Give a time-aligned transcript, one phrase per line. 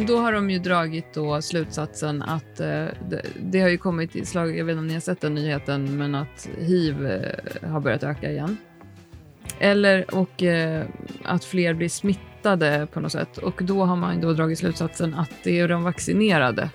[0.00, 4.16] men då har de ju dragit då slutsatsen att eh, det, det, har ju kommit
[4.16, 7.70] i slag, jag vet inte om ni har sett den nyheten, men att hiv eh,
[7.70, 8.56] har börjat öka igen.
[9.58, 10.86] Eller och eh,
[11.24, 13.38] att fler blir smittade på något sätt.
[13.38, 16.70] Och då har man då dragit slutsatsen att det är de vaccinerade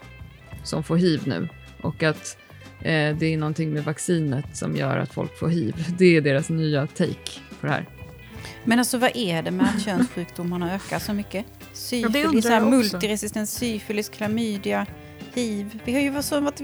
[0.64, 1.50] som får hiv nu.
[1.82, 2.38] Och att
[2.80, 5.86] eh, det är någonting med vaccinet som gör att folk får hiv.
[5.98, 7.86] Det är deras nya take på det här.
[8.64, 11.46] Men alltså vad är det med att könssjukdomarna ökar så mycket?
[11.76, 14.86] Syfilis, ja, multiresistens syfilis, klamydia,
[15.34, 15.80] hiv.
[15.86, 16.62] Vi har ju varit, så, varit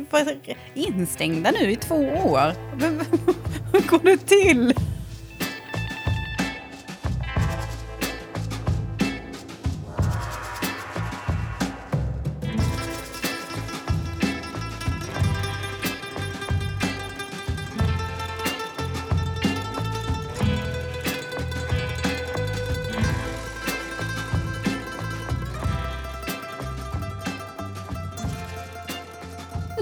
[0.74, 2.54] instängda nu i två år.
[3.72, 4.74] Hur går det till?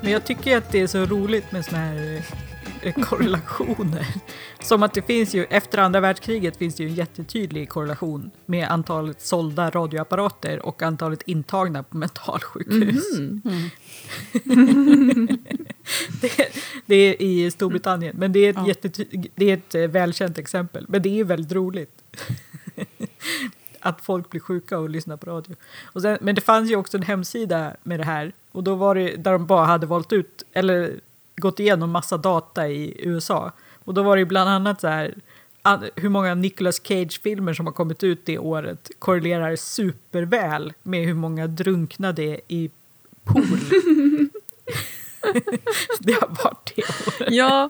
[0.09, 2.23] Men jag tycker att det är så roligt med såna här
[2.81, 4.07] eh, korrelationer.
[4.61, 8.67] Som att det finns ju, efter andra världskriget finns det ju en jättetydlig korrelation med
[8.71, 13.17] antalet sålda radioapparater och antalet intagna på mentalsjukhus.
[13.17, 13.41] Mm.
[14.45, 15.27] Mm.
[16.21, 16.31] det,
[16.85, 19.05] det, är i Storbritannien, men det är, ett ja.
[19.35, 20.85] det är ett eh, välkänt exempel.
[20.89, 22.03] Men det är väldigt roligt.
[23.79, 25.55] att folk blir sjuka och lyssnar på radio.
[26.01, 29.15] Sen, men det fanns ju också en hemsida med det här och då var det
[29.15, 30.99] där de bara hade valt ut eller
[31.35, 33.51] gått igenom massa data i USA.
[33.83, 35.15] Och då var det bland annat så här
[35.95, 41.47] hur många Nicolas Cage-filmer som har kommit ut det året korrelerar superväl med hur många
[41.47, 42.71] drunknade i
[43.23, 43.43] pool.
[45.99, 47.33] det har varit det året.
[47.33, 47.69] Ja,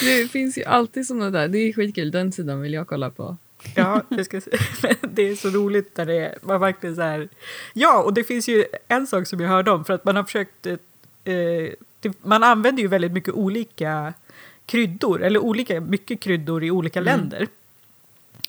[0.00, 1.48] det finns ju alltid sådana där.
[1.48, 2.10] Det är skitkul.
[2.10, 3.36] Den sidan vill jag kolla på.
[3.74, 4.40] Ja, jag ska
[5.00, 7.28] det är så roligt där det är, man verkligen så här...
[7.72, 10.24] Ja, och det finns ju en sak som jag hörde om, för att man har
[10.24, 10.66] försökt...
[10.66, 10.74] Eh,
[12.00, 14.14] det, man använder ju väldigt mycket olika
[14.66, 17.06] kryddor, eller olika mycket kryddor i olika mm.
[17.06, 17.48] länder.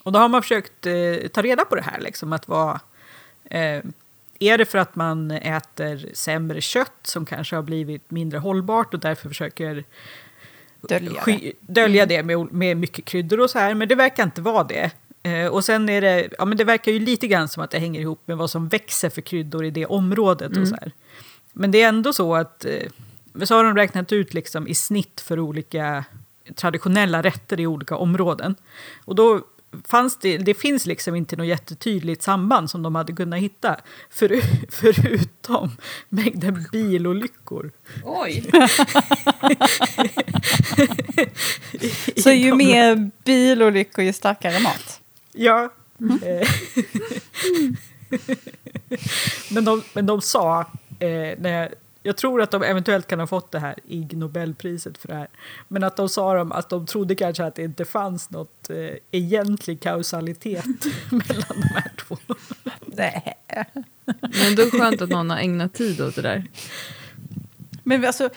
[0.04, 2.80] Och då har man försökt eh, ta reda på det här, liksom att vad...
[3.44, 3.82] Eh,
[4.40, 9.00] är det för att man äter sämre kött som kanske har blivit mindre hållbart och
[9.00, 9.84] därför försöker
[10.82, 14.42] dölja, sky, dölja det med, med mycket kryddor och så här, men det verkar inte
[14.42, 14.92] vara det.
[15.24, 17.80] Eh, och sen är det, ja men det verkar ju lite grann som att det
[17.80, 20.62] hänger ihop med vad som växer för kryddor i det området mm.
[20.62, 20.92] och så här.
[21.54, 22.88] Men det är ändå så att, eh,
[23.44, 26.06] så har de räknat ut liksom i snitt för olika
[26.56, 28.56] traditionella rätter i olika områden.
[29.06, 29.42] Och då
[29.86, 33.76] fanns det, det finns liksom inte något jättetydligt samband som de hade kunnat hitta.
[34.10, 35.72] För, förutom
[36.10, 37.72] mängden bilolyckor.
[38.04, 38.52] Oj!
[42.18, 45.01] Så ju mer bilolyckor ju starkare mat?
[45.34, 45.70] Ja.
[46.00, 46.20] Mm.
[49.52, 50.60] men, de, men de sa,
[51.00, 51.70] eh, när jag
[52.04, 55.28] jag tror att de eventuellt kan ha fått det här Ig Nobelpriset för det här.
[55.68, 58.96] Men att de sa dem att de trodde kanske att det inte fanns något eh,
[59.12, 60.66] egentlig kausalitet
[61.12, 62.18] mellan de här två.
[62.86, 63.38] Nej.
[64.22, 66.46] Men då är det skönt att någon har ägnat tid åt det där.
[67.84, 68.30] Men alltså,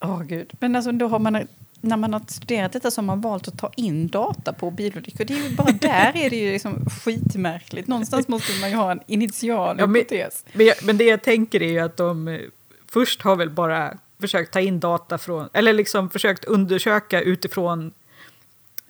[0.00, 0.52] åh oh gud.
[0.60, 1.46] Men alltså då har man,
[1.84, 5.24] när man har studerat detta så har man valt att ta in data på bilolyckor.
[5.24, 7.88] Det är ju bara där är det ju liksom skitmärkligt.
[7.88, 10.44] Någonstans måste man ju ha en initial ja, hypotes.
[10.52, 12.40] Men, men det jag tänker är ju att de
[12.88, 17.92] först har väl bara försökt ta in data från, eller liksom försökt undersöka utifrån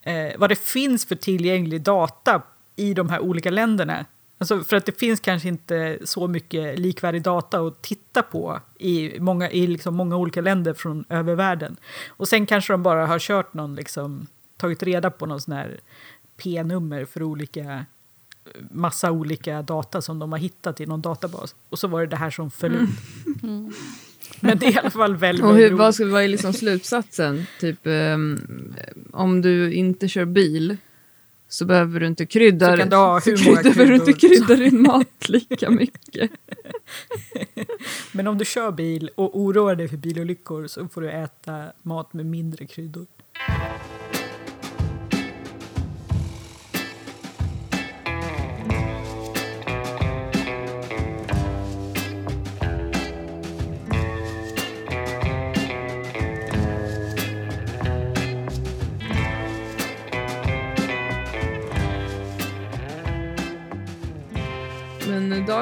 [0.03, 2.43] eh, vad det finns för tillgänglig data
[2.76, 4.05] i de här olika länderna.
[4.39, 9.21] Alltså för att det finns kanske inte så mycket likvärdig data att titta på i
[9.21, 11.77] många, i liksom många olika länder från över världen.
[12.09, 15.81] Och sen kanske de bara har kört någon, liksom, tagit reda på någon sån här
[16.37, 17.84] P-nummer för olika
[18.71, 21.55] massa olika data som de har hittat i någon databas.
[21.69, 22.89] Och så var det det här som föll ut.
[23.43, 23.73] Mm.
[24.41, 27.47] Men det är i alla fall väldigt, Och hur, vad, ska, vad är liksom slutsatsen?
[27.61, 28.75] Typ, um,
[29.12, 30.76] om du inte kör bil
[31.49, 34.56] så behöver du inte krydda, så kan du ha hur många behöver du inte krydda
[34.56, 36.31] din mat lika mycket.
[38.12, 42.12] Men om du kör bil och oroar dig för bilolyckor så får du äta mat
[42.12, 43.06] med mindre kryddor.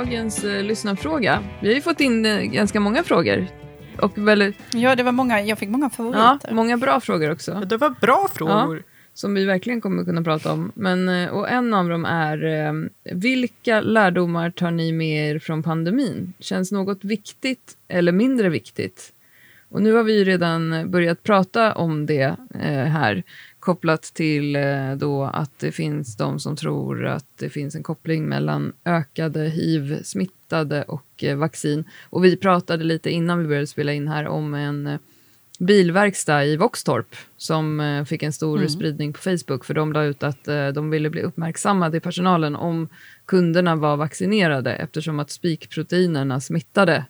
[0.04, 1.42] Dagens eh, lyssnarfråga.
[1.60, 3.46] Vi har ju fått in eh, ganska många frågor.
[3.98, 6.48] Och väl, ja, det var många, jag fick många favoriter.
[6.48, 7.50] Ja, många bra frågor också.
[7.52, 8.76] Ja, det var bra frågor.
[8.76, 8.82] Ja.
[9.14, 10.72] som vi verkligen kommer kunna prata om.
[10.74, 12.72] Men, eh, och en av dem är, eh,
[13.14, 16.32] vilka lärdomar tar ni med er från pandemin?
[16.38, 19.12] Känns något viktigt eller mindre viktigt?
[19.68, 23.22] Och nu har vi redan börjat prata om det eh, här
[23.62, 28.28] kopplat till eh, då att det finns de som tror att det finns en koppling
[28.28, 31.84] mellan ökade hiv-smittade och eh, vaccin.
[32.10, 34.98] Och vi pratade lite innan vi började spela in här om en eh,
[35.58, 38.68] bilverkstad i Våxtorp som fick en stor mm.
[38.68, 40.44] spridning på Facebook för de la ut att
[40.74, 42.88] de ville bli uppmärksammade i personalen om
[43.26, 47.04] kunderna var vaccinerade eftersom att spikproteinerna smittade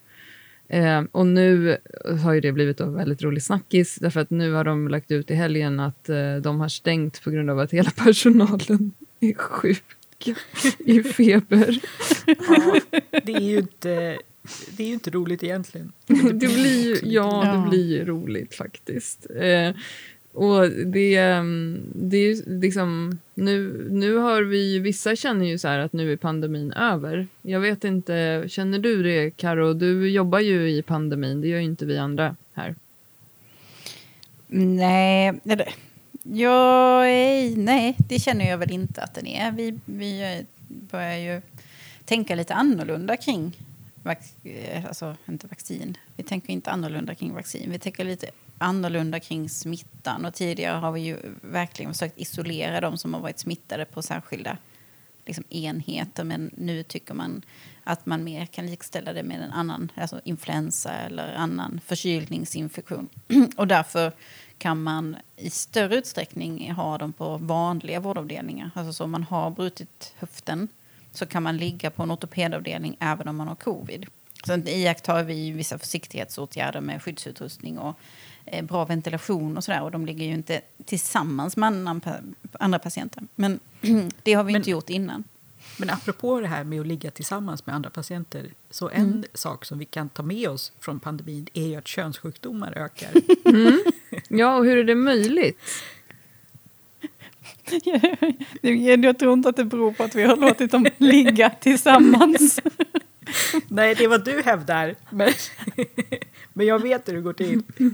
[0.67, 1.77] Eh, och nu
[2.23, 5.31] har ju det blivit en väldigt rolig snackis därför att nu har de lagt ut
[5.31, 9.83] i helgen att eh, de har stängt på grund av att hela personalen är sjuk
[10.79, 11.79] i feber.
[12.25, 12.79] Ja,
[13.25, 14.17] det är ju inte,
[14.69, 15.91] det är ju inte roligt egentligen.
[16.33, 19.27] Det blir ju, ja, det blir ju roligt faktiskt.
[19.35, 19.75] Eh,
[20.33, 25.79] och det, ehm, det är liksom, nu, nu har vi, vissa känner ju så här
[25.79, 27.27] att nu är pandemin över.
[27.41, 29.73] Jag vet inte, känner du det Karo?
[29.73, 32.75] Du jobbar ju i pandemin, det gör ju inte vi andra här.
[34.47, 35.33] Nej,
[36.23, 37.07] jag,
[37.57, 39.51] nej, det känner jag väl inte att den är.
[39.51, 41.41] Vi, vi börjar ju
[42.05, 43.57] tänka lite annorlunda kring
[44.43, 45.97] eh, alltså inte vaccin.
[46.15, 47.71] Vi tänker inte annorlunda kring vaccin.
[47.71, 50.25] Vi tänker lite annorlunda kring smittan.
[50.25, 54.57] Och tidigare har vi ju verkligen försökt isolera de som har varit smittade på särskilda
[55.25, 56.23] liksom, enheter.
[56.23, 57.41] Men nu tycker man
[57.83, 63.09] att man mer kan likställa det med en annan alltså influensa eller annan förkylningsinfektion.
[63.57, 64.11] och därför
[64.57, 68.71] kan man i större utsträckning ha dem på vanliga vårdavdelningar.
[68.75, 70.67] Alltså så om man har brutit höften
[71.11, 74.05] så kan man ligga på en ortopedavdelning även om man har covid.
[74.45, 77.99] Sen iakttar vi vissa försiktighetsåtgärder med skyddsutrustning och
[78.63, 79.83] bra ventilation och sådär.
[79.83, 82.01] Och de ligger ju inte tillsammans med annan,
[82.51, 83.23] andra patienter.
[83.35, 83.59] Men
[84.23, 85.23] det har vi men, inte gjort innan.
[85.77, 88.53] Men apropå det här med att ligga tillsammans med andra patienter.
[88.69, 89.23] Så en mm.
[89.33, 93.11] sak som vi kan ta med oss från pandemin är ju att könssjukdomar ökar.
[93.45, 93.79] Mm.
[94.27, 95.59] Ja, och hur är det möjligt?
[99.03, 102.59] Jag tror inte att det beror på att vi har låtit dem ligga tillsammans.
[103.67, 104.95] Nej, det är vad du hävdar.
[105.09, 105.33] Men,
[106.53, 107.61] men jag vet hur det går till.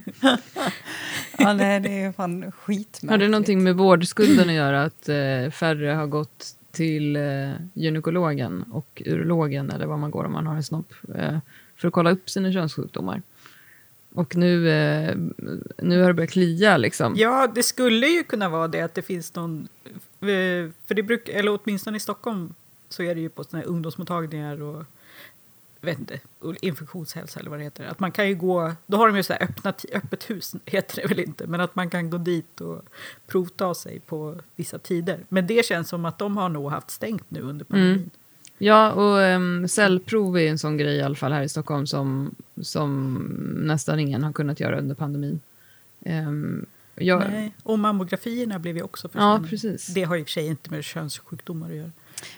[1.37, 3.11] ja, nej, det är fan skitmärkligt.
[3.11, 4.83] Har det någonting med vårdskulden att göra?
[4.83, 10.31] Att eh, färre har gått till eh, gynekologen och urologen, eller vad man går om
[10.31, 11.37] man har en snopp, eh,
[11.75, 13.21] för att kolla upp sina könssjukdomar?
[14.13, 15.15] Och nu, eh,
[15.77, 17.13] nu har det börjat klia liksom.
[17.17, 19.67] Ja, det skulle ju kunna vara det att det finns någon...
[20.21, 22.53] Eh, för det brukar, eller åtminstone i Stockholm
[22.89, 24.83] så är det ju på såna här ungdomsmottagningar och
[25.81, 26.19] vet inte,
[26.61, 27.85] infektionshälsa eller vad det heter.
[27.85, 31.01] Att man kan ju gå, då har de ju så här öppna, öppet hus, heter
[31.01, 32.81] det väl inte, men att man kan gå dit och
[33.27, 35.19] provta sig på vissa tider.
[35.29, 37.95] Men det känns som att de har nog haft stängt nu under pandemin.
[37.95, 38.09] Mm.
[38.61, 42.35] Ja, och um, cellprov är en sån grej i alla fall här i Stockholm som,
[42.61, 43.15] som
[43.63, 45.39] nästan ingen har kunnat göra under pandemin.
[46.05, 46.65] Um,
[46.95, 47.19] jag...
[47.31, 49.43] Nej, och mammografierna blev ju också försenade.
[49.43, 49.87] Ja, precis.
[49.87, 51.91] Det har i och för sig inte med könssjukdomar att göra.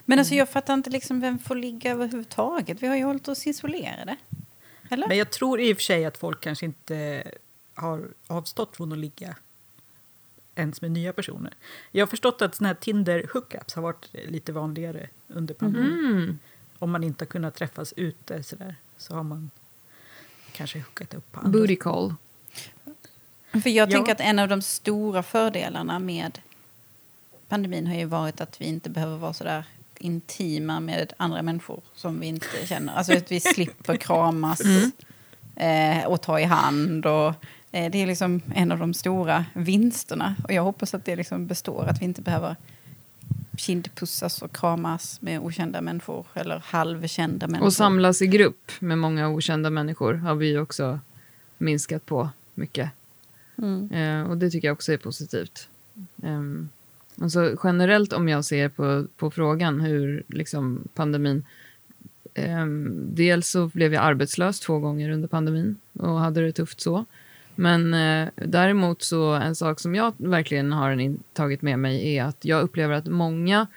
[0.06, 2.83] Men alltså, jag fattar inte liksom vem får ligga överhuvudtaget.
[2.83, 4.16] Vi har ju hållit oss isolerade.
[4.89, 5.07] Eller?
[5.07, 7.24] Men jag tror i och för sig att folk kanske inte
[7.74, 9.35] har avstått från att ligga
[10.56, 11.54] ens med nya personer.
[11.92, 16.16] Jag har förstått att såna här Tinder-hookups har varit lite vanligare under pandemin.
[16.16, 16.40] Mm.
[16.80, 19.50] Om man inte har kunnat träffas ute så, där, så har man
[20.52, 21.59] kanske hookat upp på andra.
[21.59, 22.16] Booty call.
[23.52, 23.92] För jag ja.
[23.92, 26.40] tänker att en av de stora fördelarna med
[27.51, 29.65] pandemin har ju varit att vi inte behöver vara så där
[29.97, 32.93] intima med andra människor som vi inte känner.
[32.93, 34.91] Alltså att vi slipper kramas mm.
[35.55, 37.05] eh, och ta i hand.
[37.05, 37.27] Och,
[37.71, 40.35] eh, det är liksom en av de stora vinsterna.
[40.43, 42.55] Och jag hoppas att det liksom består, att vi inte behöver
[43.57, 47.65] kindpussas och kramas med okända människor eller halvkända människor.
[47.65, 50.99] Och samlas i grupp med många okända människor har vi också
[51.57, 52.89] minskat på mycket.
[53.57, 53.91] Mm.
[53.91, 55.67] Eh, och det tycker jag också är positivt.
[56.15, 56.69] Um,
[57.21, 61.45] Alltså generellt om jag ser på, på frågan hur liksom pandemin...
[62.33, 62.65] Eh,
[62.95, 67.06] dels så blev jag arbetslös två gånger under pandemin och hade det tufft så.
[67.56, 72.45] Men eh, däremot så en sak som jag verkligen har tagit med mig är att
[72.45, 73.68] jag upplever att många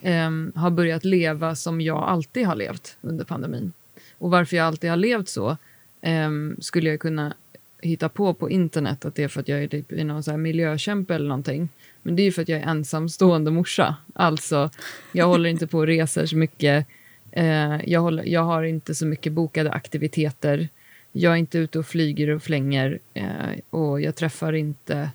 [0.00, 3.72] eh, har börjat leva som jag alltid har levt under pandemin.
[4.18, 5.56] Och varför jag alltid har levt så
[6.00, 7.34] eh, skulle jag kunna
[7.82, 10.30] hitta på på internet att det är för att jag är typ i någon så
[10.30, 11.68] här miljökämpe eller någonting.
[12.02, 13.96] Men det är ju för att jag är ensamstående morsa.
[14.14, 14.70] Alltså,
[15.12, 16.86] jag håller inte på och reser så mycket.
[17.30, 20.68] Eh, jag, håller, jag har inte så mycket bokade aktiviteter.
[21.12, 22.98] Jag är inte ute och flyger och flänger.
[23.14, 25.10] Eh, och jag träffar inte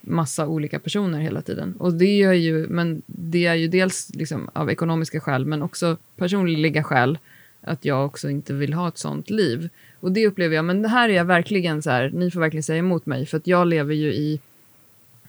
[0.00, 1.76] massa olika personer hela tiden.
[1.78, 5.96] Och det är ju, men det är ju dels liksom av ekonomiska skäl, men också
[6.16, 7.18] personliga skäl
[7.60, 9.68] att jag också inte vill ha ett sånt liv.
[10.00, 12.62] Och det upplever jag, men det här är jag verkligen så här, ni får verkligen
[12.62, 14.40] säga emot mig, för att jag lever ju i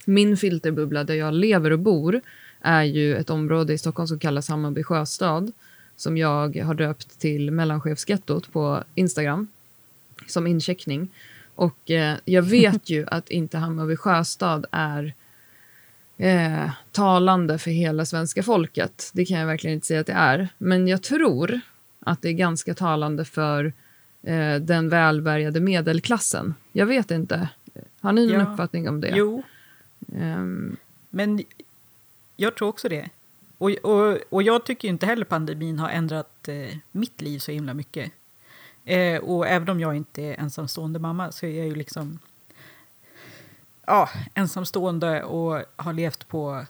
[0.06, 2.22] min filterbubbla där jag lever och bor
[2.62, 5.52] är ju ett område i Stockholm som kallas Hammarby sjöstad
[5.96, 9.48] som jag har döpt till mellanchefsgettot på Instagram
[10.28, 11.10] som incheckning.
[11.56, 15.14] Och eh, jag vet ju att inte Hammarby sjöstad är
[16.18, 19.12] eh, talande för hela svenska folket.
[19.14, 20.50] Det kan jag verkligen inte säga att det är.
[20.58, 21.60] Men jag tror
[22.00, 23.74] att det är ganska talande för
[24.27, 26.55] eh, den välbärgade medelklassen.
[26.72, 27.50] Jag vet inte.
[28.01, 28.51] Har ni någon ja.
[28.51, 29.13] uppfattning om det?
[29.15, 29.43] Jo.
[30.07, 30.77] Um,
[31.10, 31.43] Men
[32.36, 33.10] jag tror också det.
[33.57, 37.74] Och, och, och jag tycker inte heller pandemin har ändrat eh, mitt liv så himla
[37.74, 38.12] mycket.
[38.86, 42.19] Eh, och även om jag inte är ensamstående mamma så är jag ju liksom
[43.86, 46.65] ja, ensamstående och har levt på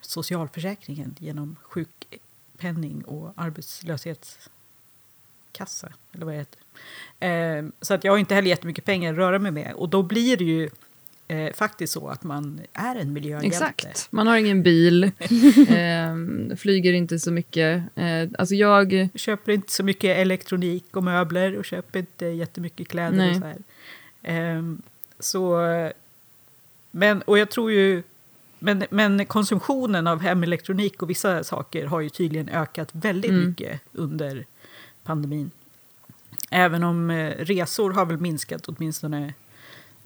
[0.00, 6.60] socialförsäkringen genom sjukpenning och arbetslöshetskassa, eller vad det heter.
[7.20, 9.72] Eh, så att jag har inte heller jättemycket pengar att röra mig med.
[9.74, 10.70] Och då blir det ju
[11.28, 13.46] eh, faktiskt så att man är en miljöhjälte.
[13.46, 14.08] Exakt.
[14.10, 15.04] Man har ingen bil,
[15.68, 17.82] eh, flyger inte så mycket.
[17.94, 19.08] Eh, alltså jag...
[19.14, 23.16] Köper inte så mycket elektronik och möbler och köper inte jättemycket kläder.
[23.16, 23.30] Nej.
[23.30, 24.56] Och så, här.
[24.56, 24.62] Eh,
[25.18, 25.60] så
[26.90, 28.02] men, och jag tror ju...
[28.58, 33.48] Men, men konsumtionen av hemelektronik och vissa saker har ju tydligen ökat väldigt mm.
[33.48, 34.46] mycket under
[35.04, 35.50] pandemin.
[36.50, 39.34] Även om eh, resor har väl minskat åtminstone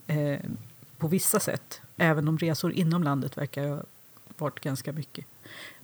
[0.07, 0.41] eh,
[0.99, 1.81] på vissa sätt.
[1.97, 3.83] Även om resor inom landet verkar ha
[4.39, 5.27] varit ganska mycket.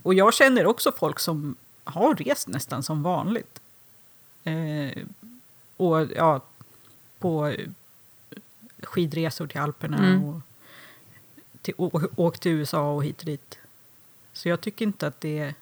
[0.02, 3.61] Och jag känner också folk som har rest nästan som vanligt.
[4.45, 5.02] Eh,
[5.76, 6.40] och ja,
[7.19, 7.55] på
[8.83, 10.25] skidresor till Alperna mm.
[10.25, 10.40] och
[11.62, 11.75] till,
[12.17, 13.59] åkt till USA och hit och dit.
[14.33, 15.55] Så jag tycker inte att det är...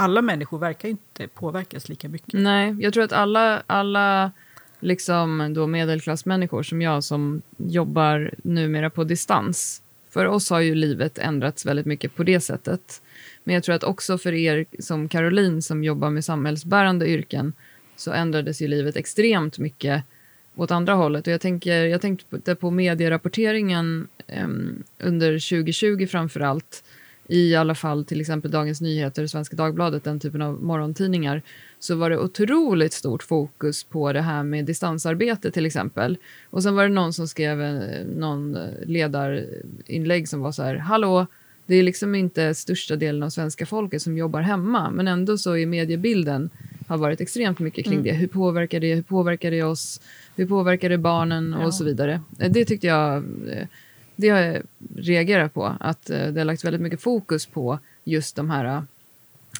[0.00, 2.32] Alla människor verkar inte påverkas lika mycket.
[2.32, 4.32] Nej, jag tror att alla, alla
[4.80, 9.82] liksom då medelklassmänniskor som jag som jobbar numera på distans.
[10.10, 13.02] För oss har ju livet ändrats väldigt mycket på det sättet.
[13.44, 17.52] Men jag tror att också för er som Caroline som jobbar med samhällsbärande yrken
[17.96, 20.04] så ändrades ju livet extremt mycket
[20.54, 21.26] åt andra hållet.
[21.26, 24.48] Och jag, tänker, jag tänkte på medierapporteringen eh,
[24.98, 26.84] under 2020 framför allt
[27.30, 31.42] i alla fall till exempel Dagens Nyheter, Svenska Dagbladet, den typen av morgontidningar,
[31.78, 36.18] så var det otroligt stort fokus på det här med distansarbete till exempel.
[36.50, 41.26] Och sen var det någon som skrev eh, någon ledarinlägg som var så här, hallå,
[41.66, 45.56] det är liksom inte största delen av svenska folket som jobbar hemma, men ändå så
[45.56, 46.50] är mediebilden
[46.86, 48.04] har varit extremt mycket kring mm.
[48.04, 48.12] det.
[48.12, 48.94] Hur påverkar det?
[48.94, 50.00] Hur påverkar det oss?
[50.36, 51.56] Hur påverkar det barnen?
[51.58, 51.66] Ja.
[51.66, 52.20] Och så vidare.
[52.50, 53.66] Det tyckte jag eh,
[54.20, 54.62] det jag
[54.96, 58.82] reagerat på, att eh, det har lagt väldigt mycket fokus på just de här eh,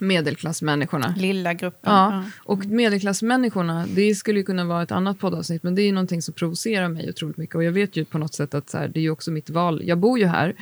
[0.00, 1.14] medelklassmänniskorna.
[1.17, 1.93] Lilla gruppen.
[1.93, 6.35] Ja, och medelklassmänniskorna, det skulle kunna vara ett annat poddavsnitt, men det är någonting som
[6.35, 7.57] provocerar mig otroligt mycket.
[7.57, 9.50] Och jag vet ju på något sätt att så här, det är ju också mitt
[9.50, 9.83] val.
[9.85, 10.55] Jag bor ju här,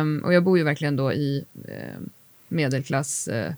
[0.00, 2.10] um, och jag bor ju verkligen då i um,
[2.48, 3.52] medelklass, uh,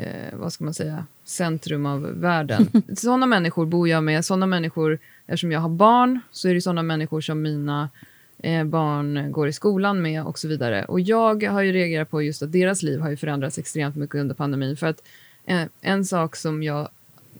[0.00, 2.68] uh, vad ska man säga, centrum av världen.
[2.96, 6.82] sådana människor bor jag med, sådana människor, eftersom jag har barn, så är det sådana
[6.82, 7.88] människor som mina eh,
[8.64, 10.84] barn går i skolan med och så vidare.
[10.84, 14.16] Och jag har ju reagerat på just att deras liv har ju förändrats extremt mycket
[14.16, 14.76] under pandemin.
[14.76, 15.02] För att
[15.46, 16.88] eh, en sak som jag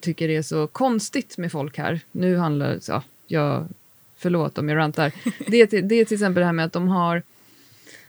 [0.00, 3.68] tycker är så konstigt med folk här, nu handlar det, ja, jag,
[4.16, 5.12] förlåt om jag rantar,
[5.50, 7.22] det är, till, det är till exempel det här med att de har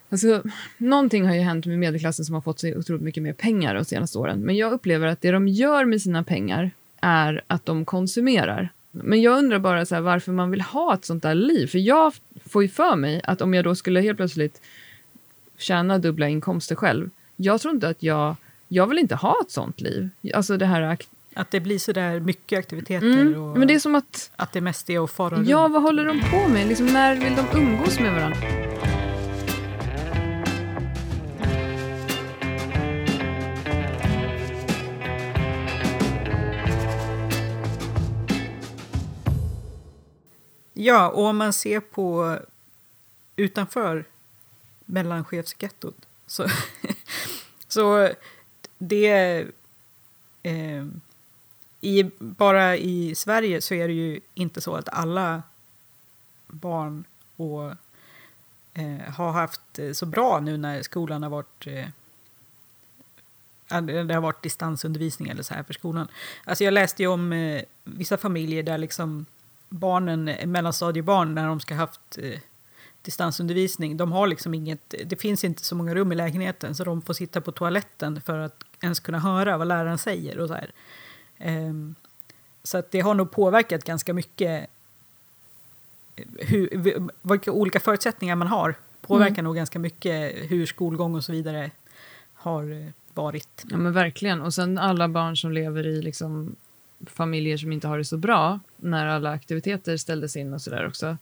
[0.09, 0.43] Alltså,
[0.77, 3.85] någonting har ju hänt med medelklassen som har fått sig otroligt mycket mer pengar de
[3.85, 4.39] senaste åren.
[4.39, 6.71] Men jag upplever att det de gör med sina pengar
[7.01, 8.69] är att de konsumerar.
[9.03, 11.67] Men jag undrar bara så här, varför man vill ha ett sånt där liv.
[11.67, 12.13] För jag
[12.45, 14.61] får ju för mig att om jag då skulle helt plötsligt
[15.57, 17.09] tjäna dubbla inkomster själv.
[17.35, 18.35] Jag tror inte att jag...
[18.67, 20.09] Jag vill inte ha ett sånt liv.
[20.33, 20.97] Alltså det här...
[21.35, 23.07] Att det blir så där mycket aktiviteter.
[23.21, 24.31] Mm, och men det är som att...
[24.35, 25.73] Att det mest är att fara Ja, runt.
[25.73, 26.67] vad håller de på med?
[26.67, 28.64] Liksom, när vill de umgås med varandra?
[40.85, 42.39] Ja, och om man ser på
[43.35, 44.05] utanför
[44.85, 46.47] mellanchefsgettot så,
[47.67, 48.09] så
[48.77, 49.45] det...
[50.43, 50.85] Eh,
[51.81, 55.43] i, bara i Sverige så är det ju inte så att alla
[56.47, 57.03] barn
[57.35, 57.71] och,
[58.73, 61.87] eh, har haft så bra nu när skolan har varit eh,
[63.81, 66.07] det har varit distansundervisning eller så här för skolan.
[66.43, 69.25] Alltså jag läste ju om eh, vissa familjer där liksom
[69.75, 72.39] barnen, mellanstadiebarn, när de ska haft eh,
[73.01, 73.97] distansundervisning.
[73.97, 77.13] De har liksom inget, det finns inte så många rum i lägenheten så de får
[77.13, 80.39] sitta på toaletten för att ens kunna höra vad läraren säger.
[80.39, 80.71] Och så här.
[81.69, 81.95] Um,
[82.63, 84.69] så att det har nog påverkat ganska mycket
[86.37, 86.69] hur,
[87.21, 88.75] vilka olika förutsättningar man har.
[89.01, 89.45] Påverkar mm.
[89.45, 91.71] nog ganska mycket hur skolgång och så vidare
[92.33, 93.65] har eh, varit.
[93.69, 94.41] Ja men verkligen.
[94.41, 96.55] Och sen alla barn som lever i liksom
[97.09, 101.17] familjer som inte har det så bra när alla aktiviteter ställdes in och sådär också.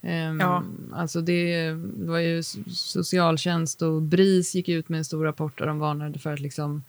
[0.00, 0.64] Um, ja.
[0.92, 5.66] Alltså det, det, var ju socialtjänst och BRIS gick ut med en stor rapport där
[5.66, 6.82] de varnade för att liksom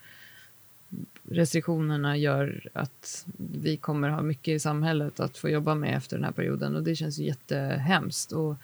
[1.23, 6.23] restriktionerna gör att vi kommer ha mycket i samhället att få jobba med efter den
[6.23, 8.31] här perioden och det känns ju jättehemskt.
[8.31, 8.55] Och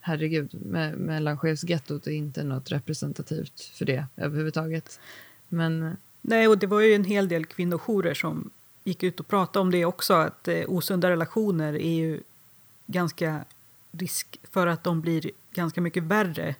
[0.00, 5.00] herregud, me mellanchefsgettot är inte något representativt för det överhuvudtaget.
[5.48, 5.96] Men...
[6.24, 8.50] Nej, och det var ju en hel del kvinnojourer som
[8.84, 12.20] gick ut och pratade om det också, att eh, osunda relationer är ju
[12.86, 13.44] ganska
[13.90, 16.54] risk för att de blir ganska mycket värre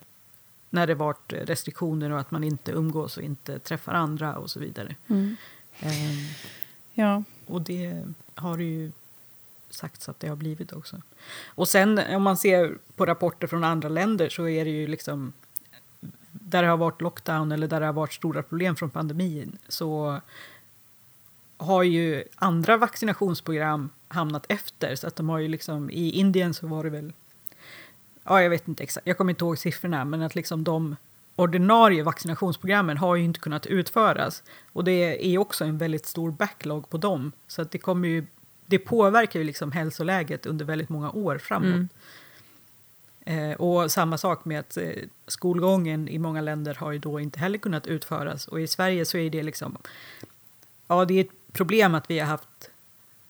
[0.71, 4.61] när det varit restriktioner och att man inte umgås och inte träffar andra och så
[4.61, 4.97] vidare.
[5.07, 5.37] Mm.
[5.83, 5.89] Um,
[6.93, 7.23] ja.
[7.47, 8.93] Och det har ju
[9.71, 11.03] sagts att det har blivit också.
[11.47, 15.33] Och sen om man ser på rapporter från andra länder så är det ju liksom
[16.31, 20.21] där det har varit lockdown eller där det har varit stora problem från pandemin så
[21.63, 24.95] har ju andra vaccinationsprogram hamnat efter.
[24.95, 27.13] Så att de har ju liksom, I Indien så var det väl...
[28.25, 30.97] Ja, jag vet inte exakt, jag kommer inte ihåg siffrorna, men att liksom de
[31.37, 34.43] ordinarie vaccinationsprogrammen har ju inte kunnat utföras.
[34.73, 37.33] Och det är också en väldigt stor backlog på dem.
[37.47, 38.27] Så att det, kommer ju,
[38.67, 41.67] det påverkar ju liksom hälsoläget under väldigt många år framåt.
[41.67, 41.89] Mm.
[43.25, 44.91] Eh, och samma sak med att eh,
[45.27, 48.49] skolgången i många länder har ju då inte heller kunnat utföras.
[48.49, 49.77] Och i Sverige så är det liksom...
[50.87, 52.71] Ja, det är ett problem att vi har haft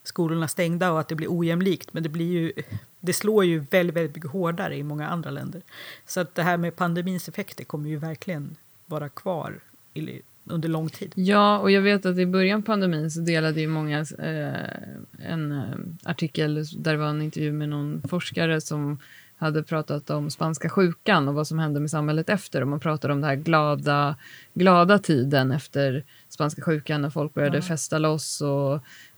[0.05, 1.93] skolorna stängda och att det blir ojämlikt.
[1.93, 2.53] Men det, blir ju,
[3.01, 5.63] det slår ju väldigt, väldigt mycket hårdare i många andra länder.
[6.07, 8.57] Så att det här med pandemins effekter kommer ju verkligen
[8.87, 9.61] vara kvar
[9.95, 11.13] i, under lång tid.
[11.15, 15.53] Ja, och jag vet att i början av pandemin så delade ju många eh, en
[15.53, 18.99] eh, artikel där det var en intervju med någon forskare som
[19.43, 22.63] hade pratat om spanska sjukan och vad som hände med samhället efter.
[22.63, 24.17] Och man pratade om den här glada,
[24.55, 27.63] glada tiden efter spanska sjukan när folk började ja.
[27.63, 28.75] festa loss och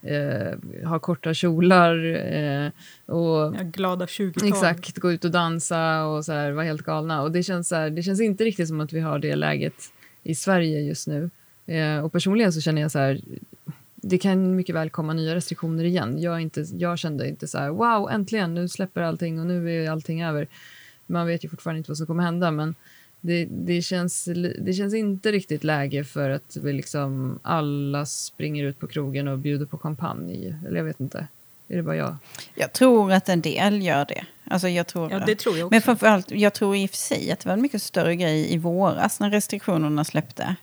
[0.09, 2.15] eh, ha korta kjolar.
[2.15, 2.71] Eh,
[3.05, 4.47] och, ja, glada 20-tal.
[4.47, 7.21] Exakt, gå ut och dansa och så här, vara helt galna.
[7.21, 9.75] Och det känns, så här, det känns inte riktigt som att vi har det läget
[10.23, 11.29] i Sverige just nu.
[11.65, 13.21] Eh, och personligen så känner jag så här,
[14.07, 16.21] det kan mycket väl komma nya restriktioner igen.
[16.21, 19.91] Jag, inte, jag kände inte så här, wow, äntligen, nu släpper allting och nu är
[19.91, 20.47] allting över.
[21.05, 22.75] Man vet ju fortfarande inte vad som kommer hända, men
[23.21, 28.79] det, det, känns, det känns inte riktigt läge för att vi liksom alla springer ut
[28.79, 30.59] på krogen och bjuder på champagne.
[30.67, 31.27] Eller jag vet inte.
[31.67, 32.15] Är det bara jag?
[32.55, 34.25] Jag tror att en del gör det.
[34.43, 35.73] Alltså jag tror ja, det tror jag också.
[35.73, 38.53] Men framförallt, jag tror i och för sig att det var en mycket större grej
[38.53, 40.55] i våras när restriktionerna släppte.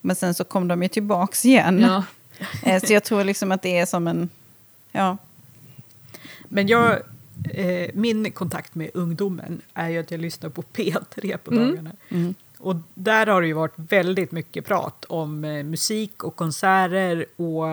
[0.00, 1.80] Men sen så kom de ju tillbaks igen.
[1.80, 2.04] Ja.
[2.62, 4.28] Eh, så jag tror liksom att det är som en...
[4.92, 5.16] Ja.
[6.48, 6.98] Men jag,
[7.50, 11.68] eh, min kontakt med ungdomen är ju att jag lyssnar på P3 på mm.
[11.68, 11.90] dagarna.
[12.08, 12.22] Mm.
[12.22, 12.34] Mm.
[12.58, 17.68] Och där har det ju varit väldigt mycket prat om eh, musik och konserter och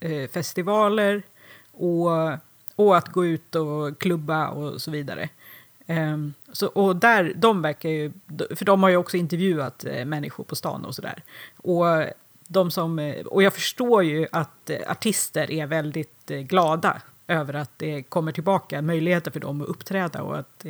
[0.00, 1.22] eh, festivaler
[1.72, 2.08] och,
[2.74, 5.28] och att gå ut och klubba och så vidare.
[5.86, 8.12] Um, så, och där, de verkar ju,
[8.54, 11.22] för de har ju också intervjuat eh, människor på stan och sådär.
[11.56, 11.86] Och
[12.52, 17.54] de som, eh, och jag förstår ju att eh, artister är väldigt eh, glada över
[17.54, 20.22] att det kommer tillbaka möjligheter för dem att uppträda.
[20.22, 20.66] Och att,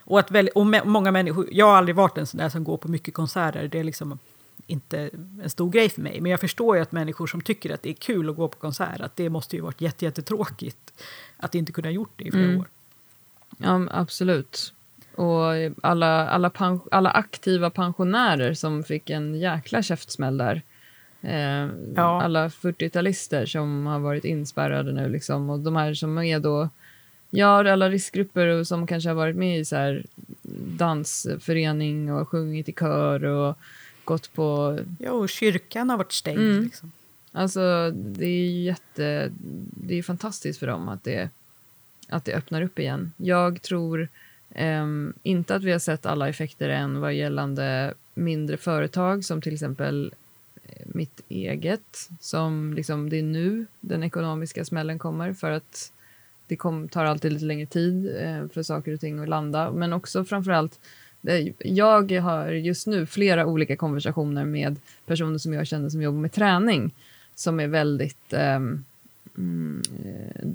[0.00, 2.76] och att väl, och många människor, jag har aldrig varit en sån där som går
[2.76, 3.68] på mycket konserter.
[3.68, 4.18] Det är liksom
[4.66, 5.10] inte
[5.42, 6.20] en stor grej för mig.
[6.20, 8.58] Men jag förstår ju att människor som tycker att det är kul att gå på
[8.58, 11.04] konsert, att det måste ju varit jättetråkigt
[11.36, 12.60] att inte kunna gjort det i flera mm.
[12.60, 12.68] år.
[13.58, 14.72] Ja, absolut.
[15.14, 15.42] Och
[15.82, 16.50] alla, alla,
[16.90, 20.62] alla aktiva pensionärer som fick en jäkla käftsmäll där.
[21.22, 22.22] Eh, ja.
[22.22, 25.50] Alla 40-talister som har varit inspärrade nu liksom.
[25.50, 26.68] Och de här som är då,
[27.30, 30.04] ja alla riskgrupper som kanske har varit med i så här
[30.78, 33.58] dansförening och sjungit i kör och
[34.04, 34.78] gått på...
[34.98, 36.40] Ja, och kyrkan har varit stängd.
[36.40, 36.62] Mm.
[36.62, 36.92] Liksom.
[37.32, 39.32] Alltså, det är jätte...
[39.70, 41.28] Det är fantastiskt för dem att det,
[42.08, 43.12] att det öppnar upp igen.
[43.16, 44.08] Jag tror
[44.58, 49.54] um, inte att vi har sett alla effekter än vad gällande mindre företag som till
[49.54, 50.14] exempel
[50.86, 52.08] mitt eget.
[52.20, 55.92] Som liksom, det är nu den ekonomiska smällen kommer för att
[56.46, 59.72] det kom, tar alltid lite längre tid eh, för saker och ting att landa.
[59.72, 60.80] Men också framförallt,
[61.22, 64.76] eh, jag har just nu flera olika konversationer med
[65.06, 66.94] personer som jag känner som jobbar med träning
[67.34, 68.60] som är väldigt eh,
[69.38, 69.82] mm,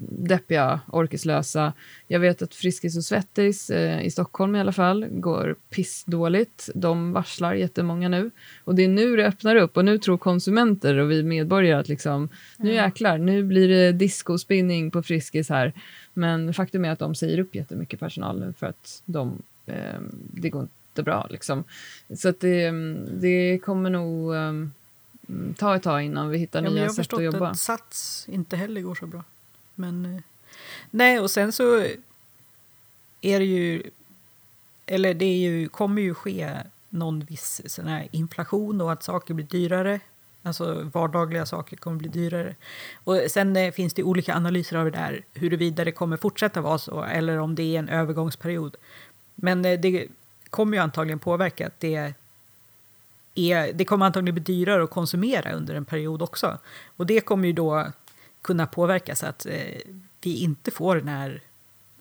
[0.10, 1.74] deppiga, orkeslösa.
[2.08, 6.70] Jag vet att Friskis och Svettis, eh, i Stockholm i alla fall, går pissdåligt.
[6.76, 8.32] De varslar jättemånga nu.
[8.63, 11.89] Och det är nu det öppnar upp och nu tror konsumenter och vi medborgare att
[11.89, 15.74] liksom, nu jäklar, nu blir det discospinning på Friskis här.
[16.13, 20.00] Men faktum är att de säger upp jättemycket personal nu för att de, eh,
[20.34, 21.28] det går inte bra.
[21.30, 21.63] Liksom.
[22.15, 22.72] Så att det,
[23.22, 24.72] det kommer nog um,
[25.58, 27.38] ta ett tag innan vi hittar ja, nya sätt att jobba.
[27.38, 29.24] Jag har förstått att Sats inte heller går så bra.
[29.76, 30.22] Men, eh,
[30.91, 31.86] nej, och sen så
[33.22, 33.84] är det ju...
[34.86, 36.58] Eller det är ju, kommer ju ske
[36.89, 40.00] någon viss sån här inflation och att saker blir dyrare.
[40.44, 42.56] Alltså vardagliga saker kommer bli dyrare.
[43.04, 46.78] Och sen eh, finns det olika analyser av det där, huruvida det kommer fortsätta vara
[46.78, 48.76] så eller om det är en övergångsperiod.
[49.36, 50.08] Men eh, det
[50.50, 52.13] kommer ju antagligen påverka att det
[53.36, 56.58] är, det kommer antagligen bli dyrare att konsumera under en period också.
[56.98, 57.91] Och det kommer ju då
[58.41, 59.78] kunna påverka så att eh,
[60.22, 61.41] vi inte får den här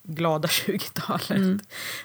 [0.03, 1.61] glada 20-talet mm.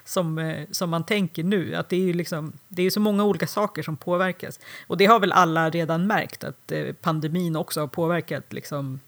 [0.06, 1.76] som, eh, som man tänker nu.
[1.76, 4.60] Att det, är ju liksom, det är så många olika saker som påverkas.
[4.88, 9.00] Och det har väl alla redan märkt, att eh, pandemin också har påverkat liksom,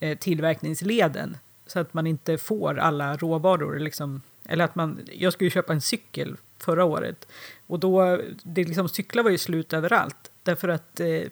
[0.00, 1.36] eh, tillverkningsleden.
[1.66, 3.78] Så att man inte får alla råvaror.
[3.78, 7.28] Liksom, eller att man, jag skulle köpa en cykel förra året.
[7.66, 10.30] Och då, det liksom, cyklar var ju slut överallt.
[10.42, 11.22] Därför att eh,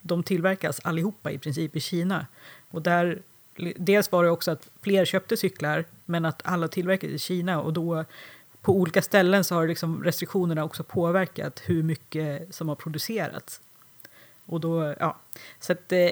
[0.00, 2.26] de tillverkas allihopa i princip i Kina.
[2.70, 3.22] Och där,
[3.76, 7.60] dels var det också att fler köpte cyklar, men att alla tillverkades i Kina.
[7.60, 8.04] Och då
[8.60, 13.60] på olika ställen så har liksom restriktionerna också påverkat hur mycket som har producerats.
[14.46, 15.16] Och då, ja,
[15.60, 16.10] så att eh,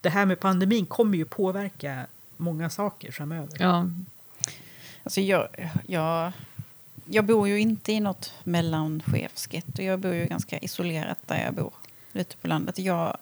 [0.00, 3.56] det här med pandemin kommer ju påverka många saker framöver.
[3.58, 3.86] Ja.
[5.04, 6.32] Alltså jag, jag
[7.10, 9.82] jag bor ju inte i något mellanchefsgetto.
[9.82, 11.72] Jag bor ju ganska isolerat där jag bor,
[12.12, 12.78] ute på landet.
[12.78, 13.16] Jag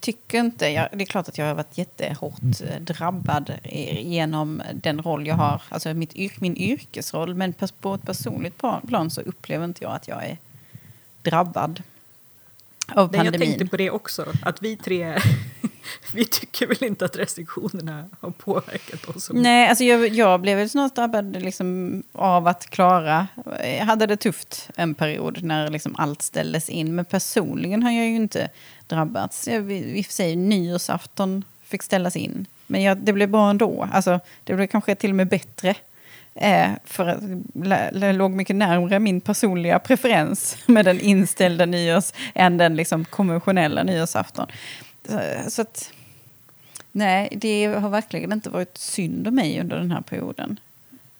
[0.00, 0.68] tycker inte...
[0.68, 3.52] Jag, det är klart att jag har varit jättehårt eh, drabbad
[4.00, 7.34] genom den roll jag har, alltså mitt yrk, min yrkesroll.
[7.34, 10.38] Men på ett personligt plan så upplever inte jag att jag är
[11.22, 11.82] drabbad
[12.88, 13.32] av pandemin.
[13.32, 15.18] Jag tänkte på det också, att vi tre
[16.12, 19.30] vi tycker väl inte att restriktionerna har påverkat oss.
[19.32, 23.26] Nej, alltså jag, jag blev väl snart drabbad liksom av att klara...
[23.78, 26.94] Jag hade det tufft en period när liksom allt ställdes in.
[26.94, 28.48] Men personligen har jag ju inte
[28.86, 29.48] drabbats.
[29.48, 32.46] Jag, I och för sig, nyårsafton fick ställas in.
[32.66, 33.88] Men jag, det blev bra ändå.
[33.92, 35.74] Alltså, det blev kanske till och med bättre.
[36.34, 37.18] Eh, för
[38.00, 43.82] det låg mycket närmare min personliga preferens med den inställda nyårs än den liksom konventionella
[43.82, 44.46] nyårsafton.
[45.48, 45.92] Så att,
[46.92, 50.60] nej, det har verkligen inte varit synd om mig under den här perioden.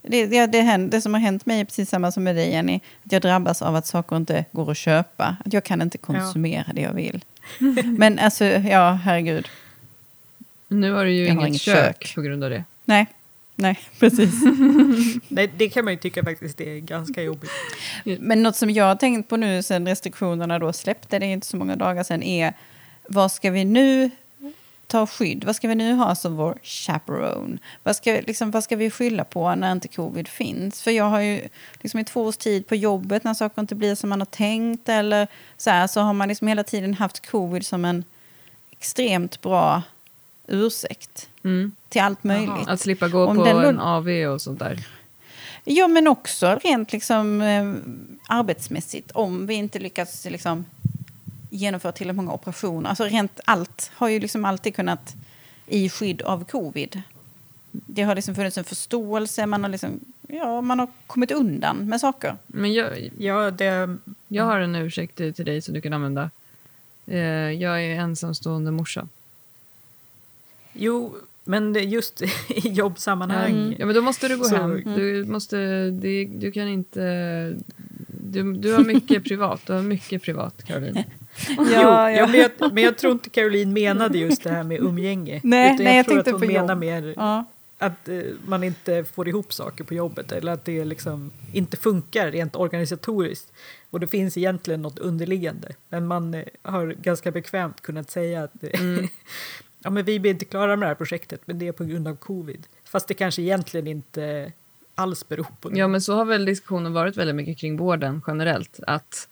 [0.03, 2.51] Det, det, det, händer, det som har hänt mig är precis samma som med dig,
[2.51, 2.81] Jenny.
[3.05, 5.37] Att jag drabbas av att saker inte går att köpa.
[5.45, 6.73] Att jag kan inte konsumera ja.
[6.73, 7.25] det jag vill.
[7.99, 9.49] Men alltså, ja, herregud.
[10.69, 12.65] Nu har du ju jag inget, inget kök, kök på grund av det.
[12.85, 13.07] Nej,
[13.61, 14.35] Nej, precis.
[15.29, 17.51] Nej, det kan man ju tycka faktiskt är ganska jobbigt.
[18.05, 21.47] Men något som jag har tänkt på nu sen restriktionerna då släppte, det är inte
[21.47, 22.55] så många dagar sedan, är
[23.11, 24.11] vad ska vi nu
[24.87, 25.45] ta skydd?
[25.45, 27.59] Vad ska vi nu ha som vår chaperone?
[27.83, 30.83] Vad ska, liksom, vad ska vi skylla på när inte covid finns?
[30.83, 31.49] För jag har ju
[31.81, 34.89] liksom i två års tid på jobbet när saker inte blir som man har tänkt
[34.89, 38.05] eller så här, så har man liksom hela tiden haft covid som en
[38.71, 39.83] extremt bra
[40.47, 41.73] ursäkt mm.
[41.89, 42.51] till allt möjligt.
[42.51, 44.87] Aha, att slippa gå Om på en AV och sånt där?
[45.65, 47.75] Ja, men också rent liksom, eh,
[48.29, 49.11] arbetsmässigt.
[49.11, 50.65] Om vi inte lyckas liksom,
[51.51, 52.91] genomfört tillräckligt många operationer.
[52.91, 55.15] Alltså rent allt har ju liksom alltid kunnat
[55.67, 57.03] i skydd av covid.
[57.71, 62.01] Det har liksom funnits en förståelse, man har, liksom, ja, man har kommit undan med
[62.01, 62.37] saker.
[62.47, 63.97] Men jag, ja, det,
[64.29, 66.31] jag har en ursäkt till dig som du kan använda.
[67.07, 67.19] Eh,
[67.51, 69.09] jag är ensamstående morsa.
[70.73, 73.53] Jo, men just i jobbsammanhang...
[73.53, 73.75] Mm.
[73.79, 74.73] Ja, men då måste du gå så, hem.
[74.73, 74.95] Mm.
[74.95, 75.57] Du, måste,
[75.91, 77.01] det, du kan inte...
[78.07, 79.61] Du, du har mycket privat.
[79.67, 81.05] Du har mycket privat, Caroline.
[81.73, 82.27] ja, ja.
[82.27, 85.41] Men, jag, men jag tror inte Caroline menade just det här med umgänge.
[85.45, 87.45] Nej, nej jag, jag tror att hon menar mer ja.
[87.79, 92.31] att eh, man inte får ihop saker på jobbet eller att det liksom inte funkar
[92.31, 93.53] rent organisatoriskt.
[93.91, 95.69] Och det finns egentligen något underliggande.
[95.89, 99.09] Men man eh, har ganska bekvämt kunnat säga att eh, mm.
[99.83, 102.09] ja, men vi blir inte klara med det här projektet, men det är på grund
[102.09, 102.67] av covid.
[102.85, 104.53] Fast det kanske egentligen inte
[104.95, 105.79] alls beror på det.
[105.79, 108.81] Ja, men så har väl diskussionen varit väldigt mycket kring vården generellt.
[108.87, 109.29] Att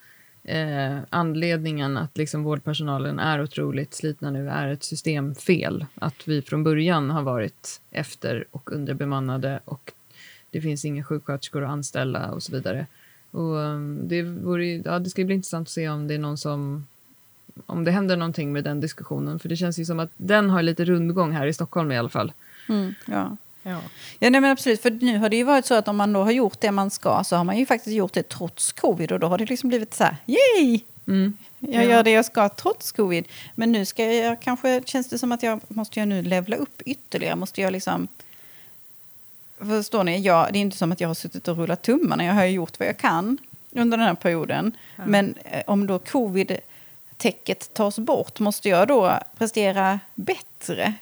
[0.49, 5.87] eh, anledningen att liksom vårdpersonalen är otroligt slitna nu är ett systemfel.
[5.95, 9.93] Att vi från början har varit efter och underbemannade och
[10.51, 12.87] det finns inga sjuksköterskor att anställa och så vidare.
[13.31, 16.39] Och um, det, vore, ja, det ska bli intressant att se om det är någon
[16.39, 16.87] som
[17.67, 19.39] om det händer någonting med den diskussionen.
[19.39, 22.09] För det känns ju som att den har lite rundgång här i Stockholm i alla
[22.09, 22.33] fall.
[22.69, 23.37] Mm, ja.
[23.62, 23.81] Ja.
[24.18, 24.83] Ja, nej, men absolut.
[24.83, 26.90] För nu har det ju varit så att om man då har gjort det man
[26.90, 29.68] ska så har man ju faktiskt gjort det trots covid och då har det liksom
[29.68, 30.81] blivit så här, yay!
[31.07, 31.37] Mm.
[31.59, 33.29] Jag gör det jag ska trots covid.
[33.55, 36.83] Men nu ska jag kanske, känns det som att jag måste jag nu levla upp
[36.83, 37.37] ytterligare.
[37.37, 38.09] Måste jag liksom...
[39.59, 40.18] Förstår ni?
[40.18, 42.25] Jag, det är inte som att jag har suttit och rullat tummarna.
[42.25, 43.38] Jag har ju gjort vad jag kan
[43.71, 44.77] under den här perioden.
[44.97, 45.03] Ja.
[45.07, 50.94] Men eh, om då covid-täcket tas bort, måste jag då prestera bättre?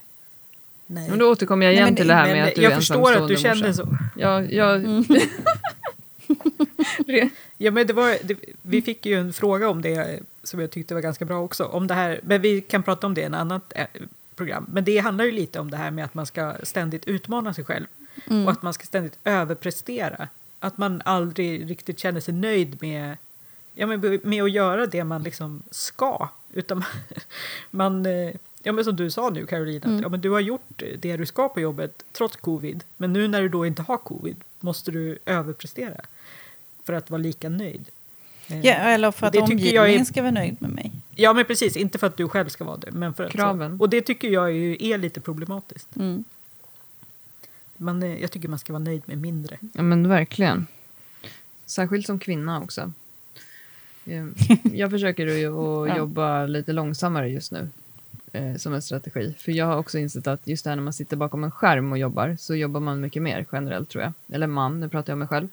[0.86, 1.10] Nej.
[1.10, 2.72] Men då återkommer jag igen Nej, men till det här Men med att du jag
[2.72, 3.98] är förstår att du känner så.
[4.16, 5.04] Ja, jag, Mm.
[7.58, 10.94] Ja, men det var, det, vi fick ju en fråga om det som jag tyckte
[10.94, 11.64] var ganska bra också.
[11.64, 13.86] Om det här, men vi kan prata om det i en annat eh,
[14.36, 14.66] program.
[14.72, 17.64] Men det handlar ju lite om det här med att man ska ständigt utmana sig
[17.64, 17.86] själv
[18.30, 18.44] Mm.
[18.46, 20.28] och att man ska ständigt överprestera.
[20.60, 23.16] Att man aldrig riktigt känner sig nöjd med,
[23.74, 26.28] ja, men med att göra det man liksom ska.
[26.52, 26.84] Utan
[27.70, 28.34] man, eh,
[28.66, 30.02] ja, men som du sa nu Caroline, att Mm.
[30.02, 32.84] ja, men du har gjort det du ska på jobbet trots covid.
[32.96, 36.00] Men nu när du då inte har covid måste du överprestera
[36.84, 37.84] för att vara lika nöjd.
[38.48, 40.92] Eh, Ja, eller för att Det omgivningen är- ska vara nöjd med mig.
[41.14, 41.76] Ja, men precis.
[41.76, 42.90] Inte för att du själv ska vara det.
[42.92, 43.78] Men för att Kraven.
[43.78, 43.82] Så.
[43.84, 45.96] Och det tycker jag är, är lite problematiskt.
[45.96, 46.24] Mm.
[47.76, 49.58] Man, eh, jag tycker man ska vara nöjd med mindre.
[49.72, 50.66] ja, men verkligen.
[51.66, 52.92] Särskilt som kvinna också.
[54.04, 54.26] Eh,
[54.72, 55.96] Jag försöker ju att Ja.
[55.96, 57.68] jobba lite långsammare just nu.
[58.32, 59.34] Eh, som en strategi.
[59.38, 61.92] För jag har också insett att just det här när man sitter bakom en skärm
[61.92, 64.12] och jobbar så jobbar man mycket mer generellt tror jag.
[64.32, 65.48] Eller man, nu pratar jag om mig själv.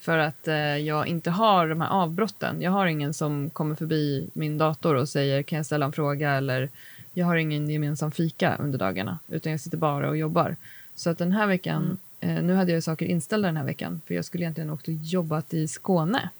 [0.00, 2.62] För att eh, jag inte har de här avbrotten.
[2.62, 6.30] Jag har ingen som kommer förbi min dator och säger kan jag ställa en fråga
[6.30, 6.68] eller
[7.14, 9.18] jag har ingen gemensam fika under dagarna.
[9.28, 10.56] Utan jag sitter bara och jobbar.
[10.94, 14.00] Så att den här veckan, eh, nu hade jag saker inställda den här veckan.
[14.06, 16.30] För jag skulle egentligen åkt och jobbat i Skåne.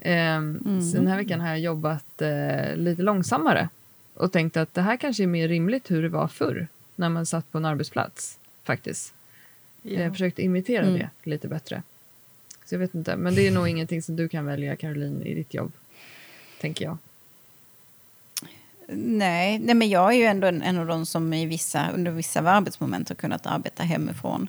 [0.00, 3.68] Ehm, Så den här veckan har jag jobbat eh, lite långsammare.
[4.14, 6.66] Och tänkt att det här kanske är mer rimligt hur det var förr.
[6.96, 8.38] När man satt på en arbetsplats.
[8.64, 9.14] Faktiskt.
[9.82, 10.98] Jag försökte imitera Mm.
[10.98, 11.82] det lite bättre.
[12.64, 13.16] Så jag vet inte.
[13.16, 15.72] Men det är nog ingenting som du kan välja Caroline i ditt jobb.
[16.60, 16.98] Tänker jag.
[18.88, 22.10] Nej, nej, men jag är ju ändå en, en av de som i vissa, under
[22.12, 24.48] vissa arbetsmoment har kunnat arbeta hemifrån.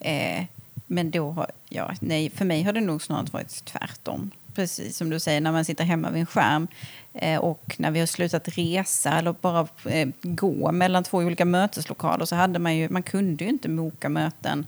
[0.00, 0.44] Eh,
[0.86, 4.30] men då har, ja, nej, för mig har det nog snarare varit tvärtom.
[4.54, 6.68] Precis som du säger, när man sitter hemma vid en skärm
[7.12, 12.24] eh, och när vi har slutat resa eller bara eh, gå mellan två olika möteslokaler
[12.24, 14.66] så hade man ju, man kunde ju inte moka möten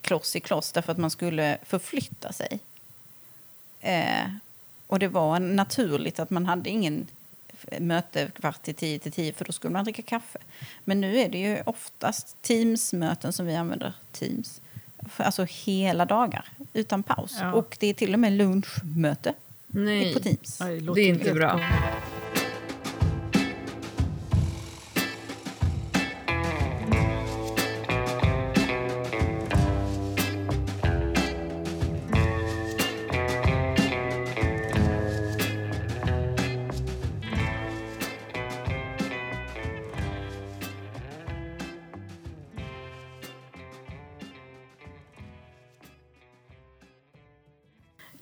[0.00, 2.58] kloss i kloss därför att man skulle förflytta sig.
[3.80, 4.30] Eh,
[4.86, 7.06] och det var naturligt att man hade ingen
[7.78, 10.38] möte kvart i tio till tio för då skulle man dricka kaffe.
[10.84, 14.60] Men nu är det ju oftast Teams-möten som vi använder Teams.
[15.16, 16.44] Alltså hela dagar
[16.78, 17.36] utan paus.
[17.40, 17.52] Ja.
[17.52, 19.34] Och det är till och med lunchmöte
[19.66, 20.60] Nej, på Teams.
[20.60, 21.48] Nej, det är inte bra.
[21.48, 21.64] galet.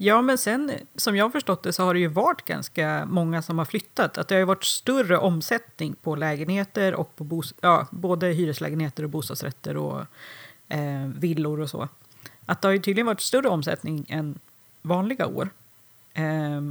[0.07, 3.43] Ja, men sen som jag har förstått det så har det ju varit ganska många
[3.43, 4.19] som har flyttat.
[4.19, 9.03] Att det har ju varit större omsättning på lägenheter och på bos- ja, både hyreslägenheter
[9.03, 10.01] och bostadsrätter och
[10.69, 11.89] eh, villor och så.
[12.47, 14.39] Att det har ju tydligen varit större omsättning än
[14.83, 15.49] vanliga år.
[16.15, 16.63] Eh,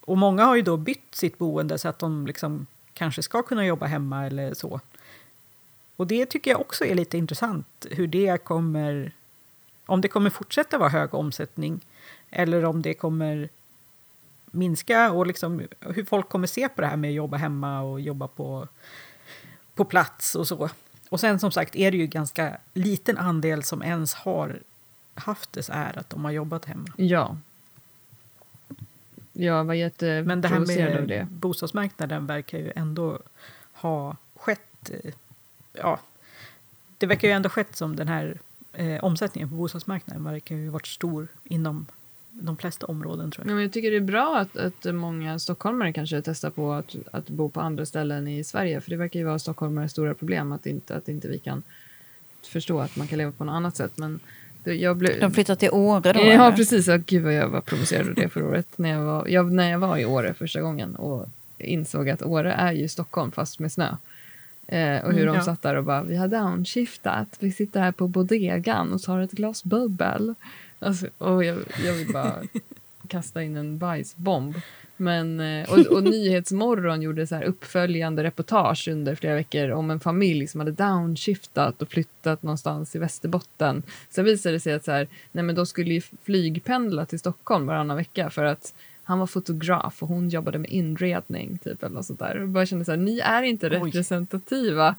[0.00, 3.66] och många har ju då bytt sitt boende så att de liksom kanske ska kunna
[3.66, 4.80] jobba hemma eller så.
[5.96, 9.12] Och det tycker jag också är lite intressant hur det kommer
[9.92, 11.80] om det kommer fortsätta vara hög omsättning
[12.30, 13.48] eller om det kommer
[14.50, 18.00] minska och liksom hur folk kommer se på det här med att jobba hemma och
[18.00, 18.68] jobba på,
[19.74, 20.68] på plats och så.
[21.08, 24.58] Och sen som sagt är det ju ganska liten andel som ens har
[25.14, 26.88] haft det så här att de har jobbat hemma.
[26.96, 27.36] Ja.
[29.32, 29.74] Jag var
[30.24, 31.26] Men det här jätteprovocerad med det.
[31.30, 33.18] bostadsmarknaden verkar ju ändå
[33.72, 34.90] ha skett.
[34.90, 35.12] eh,
[35.72, 36.00] Ja,
[36.98, 38.38] det verkar ju ändå skett som den här
[38.72, 41.86] eh, omsättningen på bostadsmarknaden verkar ju varit stor inom
[42.30, 43.54] de flesta områden tror Ja, jag.
[43.54, 47.28] men jag tycker det är bra att, att många stockholmare kanske testar på att, att
[47.28, 48.80] bo på andra ställen i Sverige.
[48.80, 51.62] För det verkar ju vara stockholmares stora problem att inte, att inte vi kan
[52.42, 53.92] förstå att man kan leva på något annat sätt.
[53.94, 54.20] Men
[54.64, 56.20] det, jag blev, De flyttar till Åre då?
[56.20, 56.52] Ja, eller?
[56.56, 56.86] precis.
[56.86, 58.66] Ja, gud vad jag var provocerad av det förra året.
[58.78, 61.26] När jag, var, jag, när jag var i Åre första gången och
[61.58, 63.96] insåg att Åre är ju Stockholm fast med snö.
[64.66, 65.42] Eh, och hur Mm, de ja.
[65.42, 69.32] satt där och bara, vi har downshiftat, vi sitter här på bodegan och tar ett
[69.32, 70.34] glas bubbel.
[70.78, 72.34] Alltså, och jag, jag vill bara
[73.08, 74.54] kasta in en bajsbomb.
[74.96, 80.00] Men, eh, och, och Nyhetsmorgon gjorde så här uppföljande reportage under flera veckor om en
[80.00, 83.82] familj som hade downshiftat och flyttat någonstans i Västerbotten.
[84.10, 87.66] Sen visade det sig att så här, nej men de skulle ju flygpendla till Stockholm
[87.66, 91.58] varannan vecka för att han var fotograf och hon jobbade med inredning.
[91.58, 92.42] Typ, eller något sånt där.
[92.42, 93.72] Och bara kände så här, ni är inte Oj.
[93.76, 94.94] representativa.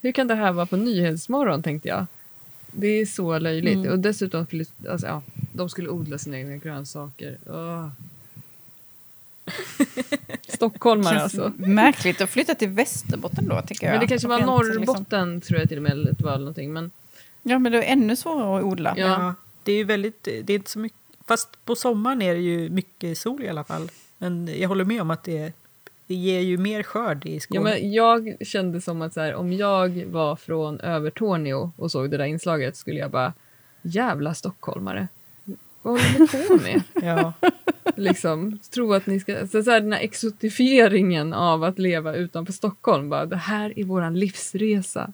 [0.00, 2.06] Hur kan det här vara på Nyhetsmorgon, tänkte jag.
[2.72, 3.76] Det är så löjligt.
[3.76, 3.92] Mm.
[3.92, 7.38] Och dessutom, flytt- alltså, ja, de skulle odla sina egna grönsaker.
[7.46, 7.88] Åh.
[10.48, 11.52] Stockholmare alltså.
[11.56, 13.92] märkligt att flytta till Västerbotten då, tycker jag.
[13.92, 16.72] Men det kanske var liksom- Norrbotten, tror jag till och med, eller eller någonting.
[16.72, 16.90] Men
[17.42, 18.94] Ja, men det är ännu svårare att odla.
[18.96, 19.06] Ja.
[19.06, 19.34] Ja.
[19.62, 22.70] det är ju väldigt, det är inte så mycket, fast på sommaren är det ju
[22.70, 23.90] mycket sol i alla fall.
[24.18, 25.52] Men jag håller med om att det,
[26.06, 27.60] det ger ju mer skörd i Skåne.
[27.60, 32.10] Ja, men jag kände som att så här, om jag var från Övertorneå och såg
[32.10, 33.32] det där inslaget skulle jag bara
[33.82, 35.08] jävla stockholmare.
[35.82, 36.82] Vad håller ni på med?
[37.06, 37.32] Ja.
[37.96, 39.46] liksom, tro att ni ska...
[39.46, 43.08] Så så här, den här exotifieringen av att leva utanför Stockholm.
[43.08, 45.12] Bara, det här är vår livsresa.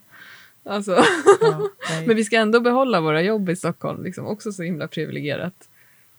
[0.65, 1.05] Alltså,
[1.41, 1.69] Ja,
[2.07, 4.03] men vi ska ändå behålla våra jobb i Stockholm.
[4.03, 5.69] Liksom, också så himla privilegierat.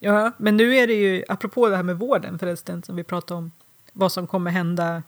[0.03, 3.37] Ja, men nu är det ju, apropå det här med vården förresten, som vi pratade
[3.37, 3.51] om,
[3.93, 5.03] vad som kommer hända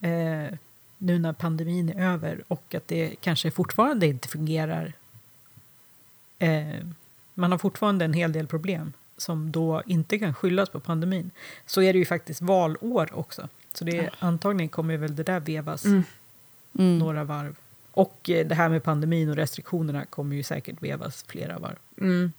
[0.00, 0.54] eh,
[0.98, 4.92] nu när pandemin är över och att det kanske fortfarande inte fungerar.
[6.38, 6.86] Eh,
[7.34, 11.30] man har fortfarande en hel del problem som då inte kan skyllas på pandemin.
[11.66, 13.48] Så är det ju faktiskt valår också.
[13.74, 16.02] Så det, antagligen kommer väl det där vevas Mm.
[16.78, 16.98] Mm.
[16.98, 17.56] några varv.
[17.90, 21.78] Och eh, det här med pandemin och restriktionerna kommer ju säkert vevas flera varv.
[22.00, 22.32] Mm.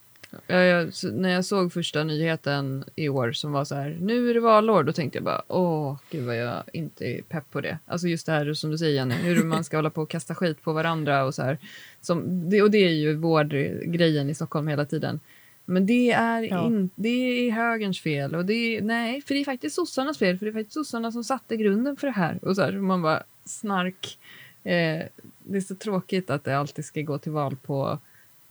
[0.48, 4.34] Ja, jag, när jag såg första nyheten i år som var så här, nu är
[4.34, 7.80] det valår, då tänkte jag bara, åh, gud vad jag inte är pepp på det.
[7.86, 10.36] Alltså just det här som du säger Jenny, hur man ska hålla på och kasta
[10.36, 11.58] skit på varandra och så här.
[12.02, 15.19] Som, det, och det är ju vårdgrejen i Stockholm hela tiden.
[15.65, 16.65] Men det är, Ja.
[16.65, 18.36] in, det är högerns fel.
[18.36, 20.38] Och det är, nej, för det är faktiskt sossarnas fel.
[20.38, 22.39] För det är faktiskt sossarna som satte grunden för det här.
[22.41, 24.17] Och så här, man bara, snark.
[24.63, 25.04] Eh,
[25.43, 28.00] det är så tråkigt att det alltid ska gå till val på,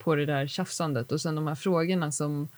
[0.05, 1.13] på det där tjafsandet.
[1.13, 2.49] Och sen de här frågorna som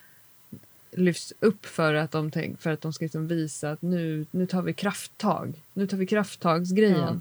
[0.91, 4.47] lyfts upp för att de, tänk, för att de ska liksom visa att nu, nu
[4.47, 5.63] tar vi krafttag.
[5.73, 7.21] Nu tar vi krafttagsgrejen.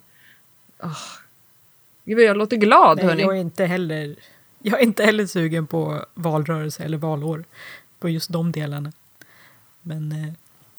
[0.80, 0.98] Oh.
[2.06, 3.22] Gud, vad jag låter glad, Nej, hörni.
[3.22, 4.16] jag, är inte heller,
[4.60, 7.44] jag är inte heller sugen på valrörelse eller valår
[8.00, 8.92] på just de delarna.
[9.82, 10.34] Men eh,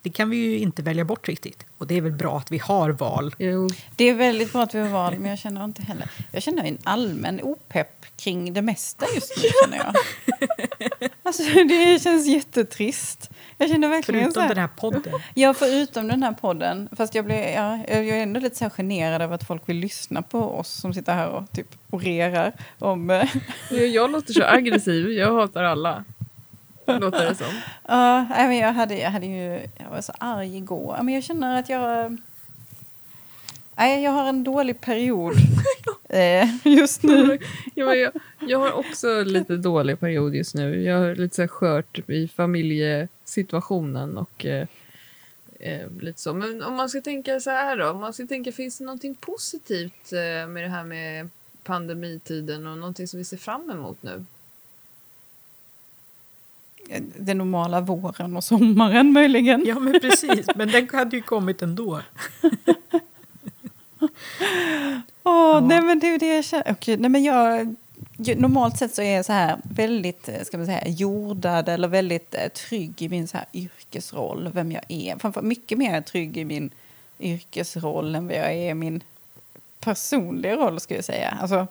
[0.06, 1.66] det kan vi ju inte välja bort riktigt.
[1.78, 3.34] Och det är väl bra att vi har val.
[3.38, 3.68] Jo.
[3.96, 6.10] Det är väldigt bra att vi har val, men jag känner inte heller...
[6.32, 9.94] Jag känner en allmän opepp kring det mesta just nu, känner jag.
[11.22, 13.30] Alltså, det känns jättetrist.
[13.58, 14.48] Jag känner verkligen så Förutom här...
[14.48, 15.20] den här podden.
[15.34, 16.88] Ja, förutom den här podden.
[16.96, 19.76] Fast jag, blir, ja, jag är ändå lite så här generad över att folk vill
[19.76, 23.26] lyssna på oss som sitter här och typ orerar om...
[23.70, 25.10] Jag, jag låter så aggressiv.
[25.10, 26.04] Jag hatar alla.
[27.00, 27.60] Låter det som.
[27.88, 30.98] Ja, nej, men jag, hade, jag, hade ju, jag var så arg igår.
[31.02, 32.18] Men jag känner att jag...
[33.76, 35.34] Nej, jag har en dålig period
[36.08, 37.38] eh, just nu.
[37.74, 40.82] Ja, jag, jag har också lite dålig period just nu.
[40.82, 44.66] Jag har lite så skört i familjesituationen och eh,
[45.60, 46.34] eh, lite så.
[46.34, 49.14] Men om man ska tänka så här då, om man ska tänka finns det någonting
[49.14, 51.28] positivt eh, med det här med
[51.62, 54.24] pandemitiden och någonting som vi ser fram emot nu?
[57.18, 59.64] Den normala våren och sommaren möjligen.
[59.66, 60.46] Ja, men precis.
[60.54, 62.00] Men den hade ju kommit ändå.
[65.22, 66.72] Åh, nej, men det är det jag känner.
[66.72, 67.74] Okej, nej, men jag,
[68.36, 72.34] normalt sett så är jag så här väldigt eh, ska man säga, jordad eller väldigt
[72.34, 75.16] eh, trygg i min så här yrkesroll, vem jag är.
[75.18, 76.70] Framför, mycket mer trygg i min
[77.20, 79.02] yrkesroll än vad jag är i min
[79.80, 81.38] personliga roll, skulle jag säga.
[81.40, 81.66] Alltså,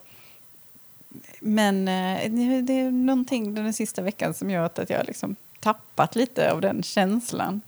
[1.40, 6.52] men eh, det- är någonting den sista veckan som gör att jag liksom tappat lite
[6.52, 7.62] av den känslan.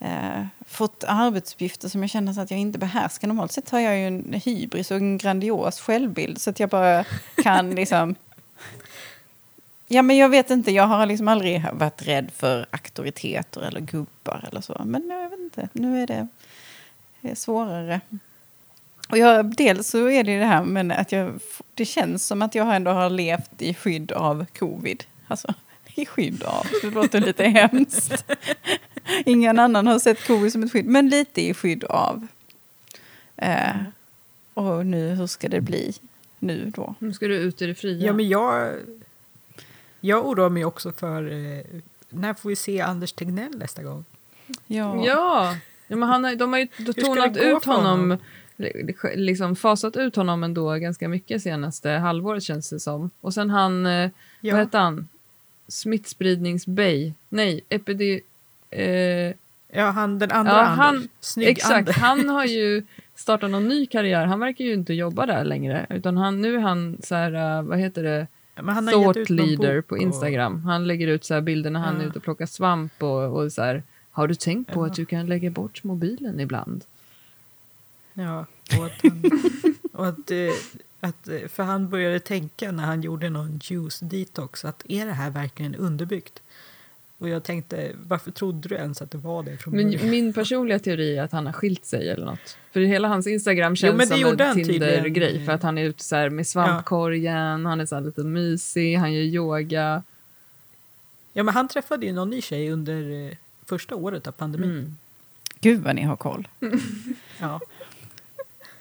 [0.00, 3.28] Eh, fått arbetsuppgifter som jag känner att jag inte behärskar.
[3.28, 7.04] Normalt sett har jag ju en hybris och en grandios självbild så att jag bara
[7.42, 8.14] kan liksom...
[9.90, 14.44] Ja, men jag vet inte, jag har liksom aldrig varit rädd för auktoriteter eller gubbar
[14.48, 14.82] eller så.
[14.84, 16.28] Men jag vet inte, nu är det,
[17.20, 18.00] det är svårare.
[19.08, 21.40] Och jag, dels så är det ju det här men att jag,
[21.74, 25.04] det känns som att jag ändå har levt i skydd av covid.
[25.28, 25.54] Alltså,
[25.94, 28.24] i skydd av, det låter lite hemskt.
[29.24, 32.26] Ingen annan har sett covid som ett skydd, men lite i skydd av.
[33.36, 33.76] Eh,
[34.54, 35.94] och nu, hur ska det bli
[36.38, 36.94] nu då?
[36.98, 38.06] Nu ska du ut i det fria.
[38.06, 38.74] Ja, men jag,
[40.00, 44.04] jag oroar mig också för eh, när får vi se Anders Tegnell nästa gång?
[44.66, 45.06] Ja.
[45.06, 45.56] Ja,
[45.86, 48.18] ja men han de har ju tonat ut honom, honom?
[48.58, 53.10] Li- liksom fasat ut honom ändå ganska mycket senaste halvåret känns det som.
[53.20, 55.08] Och sen han, eh, vad Ja, hette han?
[55.68, 57.14] Smittspridningsbej?
[57.28, 58.20] Nej, epide...
[58.70, 59.34] Eh,
[59.72, 60.78] Ja, han, den andra Ja, Anders.
[60.78, 61.96] han- Snygg Exakt, Anders.
[61.96, 62.82] han har ju
[63.14, 64.26] startat någon ny karriär.
[64.26, 65.86] Han verkar ju inte jobba där längre.
[65.90, 69.80] Utan han, nu är han så här, uh, vad heter det, Men han thought leader
[69.80, 70.64] på och- Instagram.
[70.64, 72.08] Han lägger ut så här bilder när han är Ja.
[72.08, 74.86] ute och plockar svamp och, och så här, har du tänkt på Ja.
[74.86, 76.84] att du kan lägga bort mobilen ibland?
[78.18, 78.46] Ja,
[78.78, 79.22] och att han,
[79.92, 80.50] och att, eh,
[81.00, 85.12] att, eh, för han började tänka när han gjorde någon juice detox att är det
[85.12, 86.42] här verkligen underbyggt?
[87.18, 90.10] Och jag tänkte, varför trodde du ens att det var det från Men början?
[90.10, 92.58] min personliga teori är att han har skilt sig eller något.
[92.72, 94.54] För hela hans Instagram känns men det som en.
[94.54, 95.44] Tinder-grej.
[95.46, 98.96] För att han är ute så här med svampkorgen, han är så här lite mysig,
[98.96, 100.02] han gör yoga.
[101.32, 104.70] Ja, men han träffade ju någon ny tjej under eh, första året av pandemin.
[104.70, 104.96] Mm.
[105.60, 106.48] Gud vad ni har koll.
[107.40, 107.60] Ja.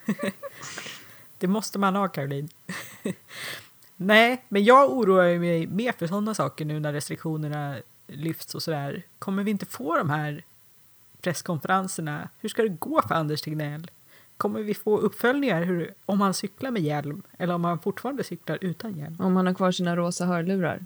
[1.37, 2.49] det måste man ha, Caroline.
[3.95, 7.77] Nej, men jag oroar mig mer för sådana saker nu när restriktionerna
[8.07, 9.03] lyfts och sådär.
[9.19, 10.43] Kommer vi inte få de här
[11.21, 12.29] presskonferenserna?
[12.39, 13.91] Hur ska det gå för Anders Tegnell?
[14.37, 18.57] Kommer vi få uppföljningar hur, om han cyklar med hjälm eller om han fortfarande cyklar
[18.61, 19.15] utan hjälm?
[19.19, 20.85] Om han har kvar sina rosa hörlurar.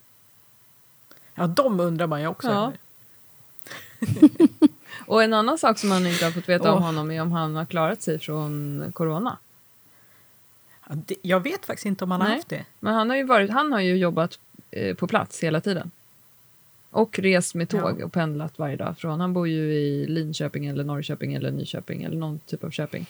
[1.36, 2.74] Ja, de undrar man ju också Ja.
[5.12, 6.86] Och en annan sak som man inte har fått veta om Åh.
[6.86, 9.38] honom är om han har klarat sig från corona.
[10.90, 12.38] Ja, det, jag vet faktiskt inte om han har Nej.
[12.38, 12.66] haft det.
[12.80, 14.40] Men han har ju, varit, han har ju jobbat
[14.72, 15.92] eh, på plats hela tiden.
[16.92, 18.06] Och rest med tåg Ja.
[18.06, 18.98] och pendlat varje dag.
[18.98, 23.06] Från, han bor ju i Linköping eller Norrköping eller Nyköping eller någon typ av Köping.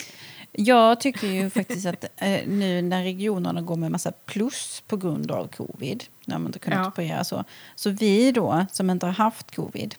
[0.52, 5.32] Jag tycker ju faktiskt att eh, nu när regionerna går med massa plus på grund
[5.32, 6.88] av covid, när man inte kunnat Ja.
[6.88, 7.43] operera så,
[7.76, 9.95] så vi då som inte har haft covid,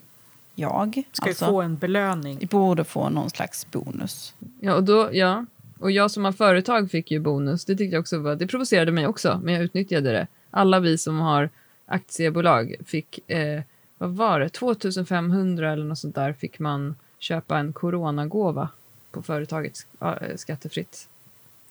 [0.55, 2.48] jag, Ska alltså, få en belöning?
[2.50, 4.34] borde få någon slags bonus.
[4.61, 5.46] Ja, och då, ja.
[5.78, 7.64] Och jag som har företag fick ju bonus.
[7.64, 10.26] Det tyckte jag också var, det provocerade mig också, men jag utnyttjade det.
[10.50, 11.50] Alla vi som har
[11.86, 13.62] aktiebolag fick, eh,
[13.98, 18.68] vad var det, 2500 eller något sånt där fick man köpa en coronagåva
[19.11, 21.09] på företaget eh, skattefritt.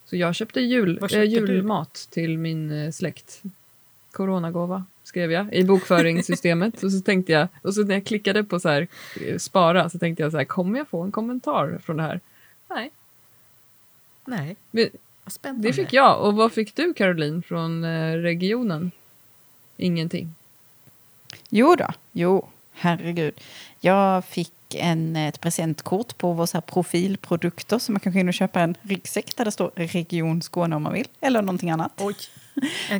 [0.05, 1.25] Så jag köpte jul, eh, köpte du?
[1.25, 3.41] julmat till min eh, släkt.
[4.11, 8.59] Coronagåva skrev jag i bokföringssystemet och så tänkte jag, och så när jag klickade på
[8.59, 8.87] så här,
[9.27, 12.19] eh, spara så tänkte jag så här, kommer jag få en kommentar från det här?
[12.69, 12.91] Nej,
[14.25, 14.89] Nej, men
[15.23, 15.67] vad spännande.
[15.67, 16.21] det fick jag.
[16.21, 18.91] Och vad fick du Caroline från eh, regionen?
[19.77, 20.35] Ingenting.
[21.49, 23.33] Jo då, jo, herregud.
[23.79, 28.27] Jag fick en, ett presentkort på våra så här profilprodukter så man kan gå in
[28.27, 31.91] och köpa en ryggsäck där det står Region Skåne om man vill, eller någonting annat.
[31.97, 32.15] Oj,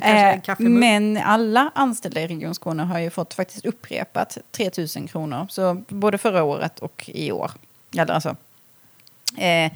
[0.02, 5.46] Eh, men alla anställda i Region Skåne har ju fått faktiskt upprepat 3 000 kronor.
[5.50, 7.50] Så både förra året och i år.
[7.96, 8.36] Eller alltså,
[9.38, 9.72] eh,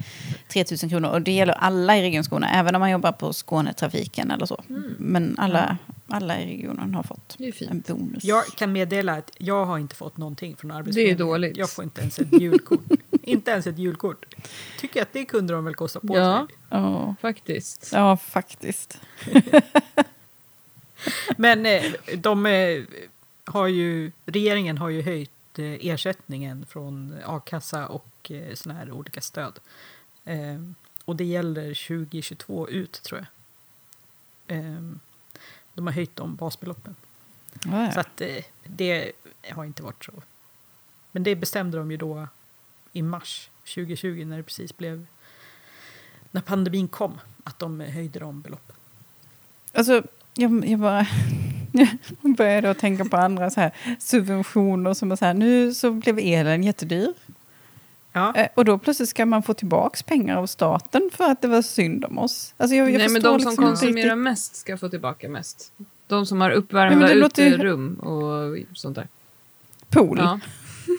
[0.47, 1.09] 3 000 kronor.
[1.09, 4.63] Och det gäller alla i Region Skåne, även om man jobbar på Skånetrafiken eller så.
[4.97, 5.77] Men alla,
[6.07, 7.37] alla i regionen har fått
[7.69, 8.23] en bonus.
[8.23, 11.27] Jag kan meddela att jag har inte fått någonting från Det är Arbetsförmedlingen.
[11.27, 11.57] dåligt.
[11.57, 12.83] Jag får inte ens ett julkort.
[13.23, 14.25] inte ens ett julkort.
[14.79, 16.57] Tycker att det kunde de väl kosta på Ja, sig.
[16.69, 17.89] Ja, faktiskt.
[17.93, 18.99] ja, faktiskt.
[21.37, 21.83] Men eh,
[22.17, 22.83] de eh,
[23.45, 29.59] har ju, regeringen har ju höjt ersättningen från a-kassa och eh, såna här olika stöd.
[30.25, 30.61] Eh,
[31.05, 33.25] och det gäller 2022 ut tror
[34.47, 34.57] jag.
[34.57, 34.81] Eh,
[35.73, 36.95] de har höjt de basbeloppen.
[37.53, 38.01] Ja, Så ja.
[38.01, 39.11] att eh, det
[39.51, 40.13] har inte varit så.
[41.11, 42.27] Men det bestämde de ju då
[42.91, 45.05] i mars 2020 när det precis blev
[46.31, 48.75] när pandemin kom att de höjde de beloppen.
[49.73, 50.03] Alltså,
[50.33, 51.07] jag, jag bara
[52.21, 55.91] jag började att tänka på andra så här subventioner som är så här, nu så
[55.91, 57.13] blev elen jättedyr.
[58.13, 61.47] Ja, Eh, Och då plötsligt ska man få tillbaka pengar av staten för att det
[61.47, 62.53] var synd om oss.
[62.57, 64.17] Alltså jag, jag Nej, men de som liksom inte konsumerar riktigt.
[64.23, 65.71] mest ska få tillbaka mest.
[66.07, 69.07] De som har uppvärmda låter ju- uterum och sånt där.
[69.89, 70.17] Pool.
[70.19, 70.39] Ja.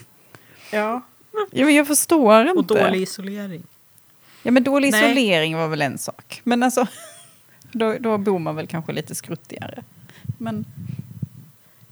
[0.73, 1.03] ja.
[1.51, 2.53] Ja, men jag förstår inte.
[2.59, 3.63] och dålig isolering.
[4.43, 5.05] Ja, men dålig Nej.
[5.13, 6.41] isolering var väl en sak.
[6.45, 6.87] Men alltså,
[7.73, 9.83] då, då bor man väl kanske lite skruttigare.
[10.39, 10.65] Men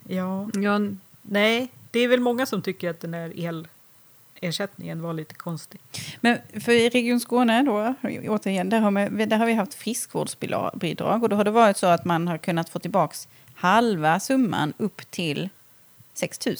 [0.09, 0.81] Ja, Ja,
[1.23, 3.33] nej, det är väl många som tycker att den här
[4.41, 5.81] elersättningen var lite konstig.
[6.21, 7.95] Men för i Region Skåne då,
[8.29, 11.87] återigen, där har, vi, där har vi haft friskvårdsbidrag och då har det varit så
[11.87, 13.17] att man har kunnat få tillbaka
[13.55, 15.49] halva summan upp till
[16.15, 16.57] 6 000.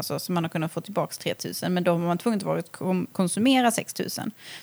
[0.00, 2.42] Alltså så man har kunnat få tillbaka 3 000 men då har man tvungen att
[2.44, 4.08] vara- kom- konsumera 6 000.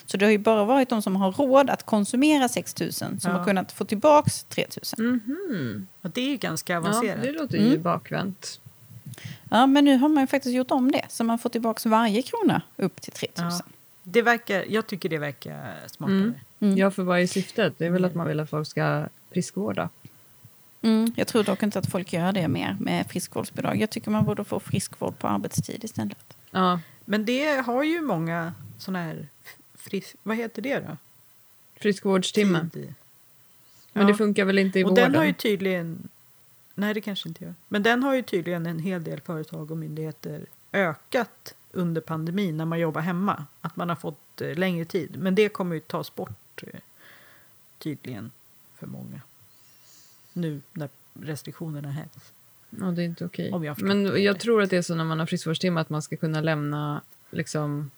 [0.06, 3.16] Så det har ju bara varit de som har råd att konsumera 6 000 som
[3.22, 3.30] Ja.
[3.30, 4.66] har kunnat få tillbaka 3
[4.98, 5.06] 000.
[5.08, 5.86] mhm.
[6.02, 7.22] Och det är ju ganska ja avancerat.
[7.22, 7.82] det låter ju Mm.
[7.82, 8.60] bakvänt.
[9.50, 12.22] Ja, men nu har man ju faktiskt gjort om det så man får tillbaka varje
[12.22, 13.46] krona upp till 3 000.
[13.50, 13.60] Ja.
[14.02, 16.16] Det verkar, jag tycker det verkar smartare.
[16.16, 16.34] Mm.
[16.60, 16.76] Mm.
[16.76, 17.74] Ja, för vad är syftet?
[17.78, 19.88] Det är väl att man vill att folk ska friskvårda.
[20.82, 23.80] Mm, jag tror dock inte att folk gör det mer med friskvårdsbidrag.
[23.80, 26.36] Jag tycker man borde få friskvård på arbetstid istället.
[26.50, 29.28] Ja, Men det har ju många sådana här...
[29.74, 30.96] Fris, vad heter det då?
[31.80, 32.68] Friskvårdstimme.
[32.72, 32.94] Tid.
[33.92, 35.04] Men det funkar väl inte i och vården?
[35.04, 36.08] den har ju tydligen...
[36.74, 37.54] Nej, det kanske inte gör.
[37.68, 42.64] Men den har ju tydligen en hel del företag och myndigheter ökat under pandemin när
[42.64, 43.46] man jobbar hemma.
[43.60, 45.16] Att man har fått eh, längre tid.
[45.18, 46.80] Men det kommer ju tas bort eh,
[47.78, 48.30] tydligen
[48.74, 49.20] för många.
[50.38, 50.88] Nu när
[51.22, 52.32] restriktionerna hävs.
[52.70, 53.52] Ja, det är inte okej.
[53.52, 55.90] Om jag Men det jag tror att det är så när man har friskvårdstimme att
[55.90, 57.90] man ska kunna lämna, liksom,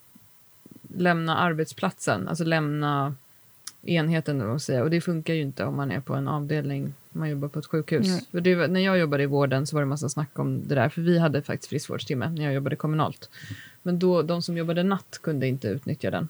[0.97, 3.15] lämna arbetsplatsen, alltså lämna
[3.83, 4.41] enheten.
[4.41, 4.83] Och, säga.
[4.83, 7.67] och det funkar ju inte om man är på en avdelning, man jobbar på ett
[7.67, 8.29] sjukhus.
[8.31, 11.03] Det, när jag jobbade i vården så var det massa snack om det där, för
[11.03, 13.31] vi hade faktiskt friskvårdstimme när jag jobbade kommunalt.
[13.83, 16.29] Men då, de som jobbade natt kunde inte utnyttja den.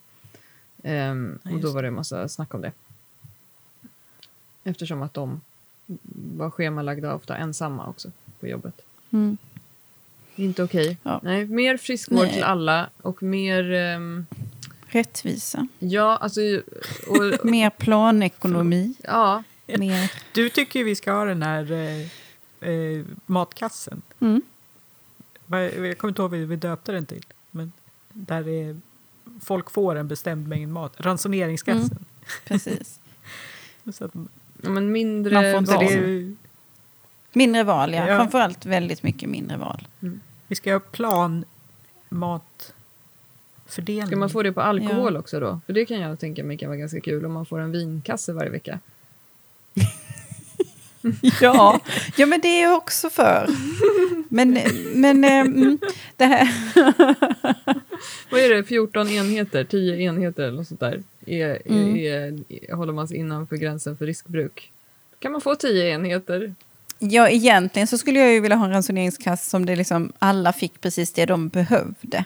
[0.83, 2.73] Ehm, Ja, och då var det massa snack om det.
[4.65, 5.41] Eftersom att de
[6.37, 8.11] var schemalagda ofta ensamma också
[8.41, 8.81] på jobbet.
[9.11, 9.37] Mm.
[10.37, 10.97] Inte okej.
[11.03, 11.21] Ja.
[11.23, 12.33] Nej, mer friskvård Nej.
[12.33, 13.73] till alla och mer...
[13.73, 14.27] ehm,
[14.87, 15.67] Rättvisa.
[15.79, 16.41] ja, alltså...
[17.07, 18.95] Och, Mer planekonomi.
[19.03, 20.13] ja, Mer...
[20.33, 24.03] Du tycker ju vi ska ha den här eh, eh, matkassen.
[24.21, 24.43] Mm.
[25.47, 27.25] Jag kommer inte ihåg vad vi döpte den till.
[27.51, 27.73] Men
[28.13, 28.81] där är,
[29.41, 31.01] folk får en bestämd mängd mat.
[31.01, 32.05] Ransoneringskassen.
[32.45, 33.01] Precis.
[33.93, 34.13] Så att,
[34.63, 35.85] men mindre Man får inte val.
[35.87, 36.37] det
[37.33, 38.09] Mindre val, ja.
[38.09, 38.17] Ja.
[38.17, 39.89] Framförallt väldigt mycket mindre val.
[40.49, 41.45] vi ska ha plan
[42.09, 44.07] matfördelning.
[44.07, 45.61] Ska man få det på alkohol också då?
[45.67, 48.33] För det kan jag tänka mig kan vara ganska kul om man får en vinkasse
[48.33, 48.79] varje vecka.
[51.41, 51.81] Ja,
[52.17, 53.47] ja men det är jag också för.
[54.29, 54.59] Men,
[54.95, 55.79] men mm,
[56.17, 56.49] det här...
[58.31, 61.03] Vad är det, 14 enheter, 10 enheter eller något sånt där?
[61.31, 61.97] Är, Mm.
[61.97, 64.73] är, är, håller man sig innanför gränsen för riskbruk?
[65.19, 66.55] Kan man få 10 enheter?
[66.99, 70.81] Ja, egentligen så skulle jag ju vilja ha en ransoneringskass som det liksom alla fick
[70.81, 72.25] precis det de behövde.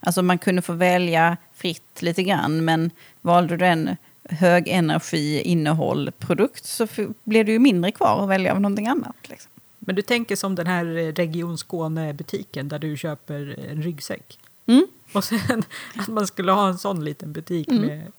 [0.00, 2.90] Alltså man kunde få välja fritt lite grann, men
[3.20, 6.86] valde du en hög energi innehåll produkt så
[7.24, 9.16] blev det ju mindre kvar att välja av någonting annat.
[9.28, 9.50] Liksom.
[9.78, 14.38] Men du tänker som den här eh, Region Skåne-butiken där du köper en ryggsäck.
[14.66, 14.86] Mm.
[15.12, 15.62] Och sen
[15.96, 17.82] att man skulle ha en sån liten butik Mm.
[17.86, 18.12] med...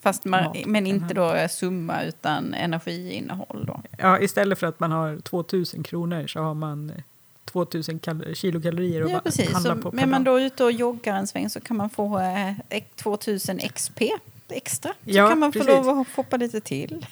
[0.00, 0.56] Fast man, Mat.
[0.66, 3.82] men inte då summa utan energiinnehåll då.
[3.98, 6.96] Ja, istället för att man har 2000 kronor så har man eh,
[7.44, 9.52] 2000 kal- kilokalorier att Ja, precis.
[9.52, 12.18] handla Så, på men man då ute och joggar en sväng så kan man få
[12.18, 14.00] eh, ek- 2000 XP
[14.48, 14.92] extra.
[14.92, 15.74] Så Ja, kan man få precis.
[15.74, 17.06] lov att hoppa lite till.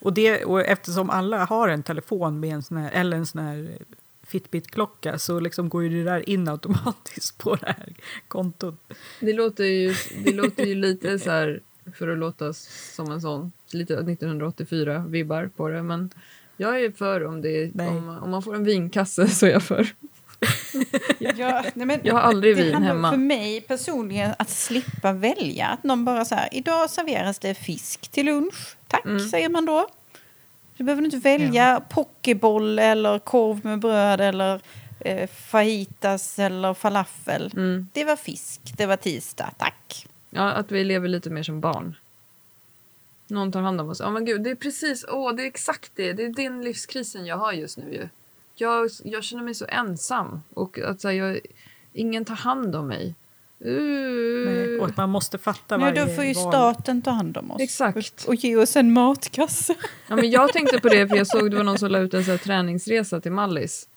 [0.00, 3.40] Och, det, och eftersom alla har en telefon med en sån här, eller en sån
[3.42, 3.68] här
[4.26, 7.92] Fitbit-klocka så liksom går ju det där in automatiskt på det här
[8.28, 8.92] kontot.
[9.20, 11.60] Det låter ju, det låter ju lite så här,
[11.94, 12.52] för att låta
[12.96, 15.82] som en sån, lite 1984-vibbar på det.
[15.82, 16.10] Men
[16.56, 19.88] jag är för om, det, om, om man får en vinkasse så är jag för.
[21.18, 23.10] Ja, nej, men Jag har aldrig det vin hemma.
[23.10, 25.66] För mig personligen att slippa välja.
[25.66, 28.76] Att någon bara så här, idag serveras det fisk till lunch.
[28.88, 29.28] Tack, Mm.
[29.28, 29.86] säger man då.
[30.76, 34.60] Du behöver inte välja pokeboll eller korv med bröd eller
[35.00, 37.52] eh, fajitas eller falafel.
[37.56, 37.88] Mm.
[37.92, 40.06] Det var fisk, det var tisdag, tack.
[40.30, 41.94] Ja, att vi lever lite mer som barn.
[43.28, 44.00] Någon tar hand om oss.
[44.00, 46.12] Ja, men gud, det är precis, åh, det är exakt det.
[46.12, 48.08] Det är den livskrisen jag har just nu ju.
[48.54, 51.40] Jag, jag känner mig så ensam och att så här, jag,
[51.92, 53.14] ingen tar hand om mig.
[53.64, 54.46] Uh.
[54.46, 57.60] Nej, Och man måste fatta varje då får ju staten ta hand om oss.
[57.60, 58.24] Exakt.
[58.24, 59.74] Och ge oss en matkasse.
[60.08, 62.14] Ja, men jag tänkte på det för jag såg det var någon som la ut
[62.14, 63.88] en så här träningsresa till Mallis.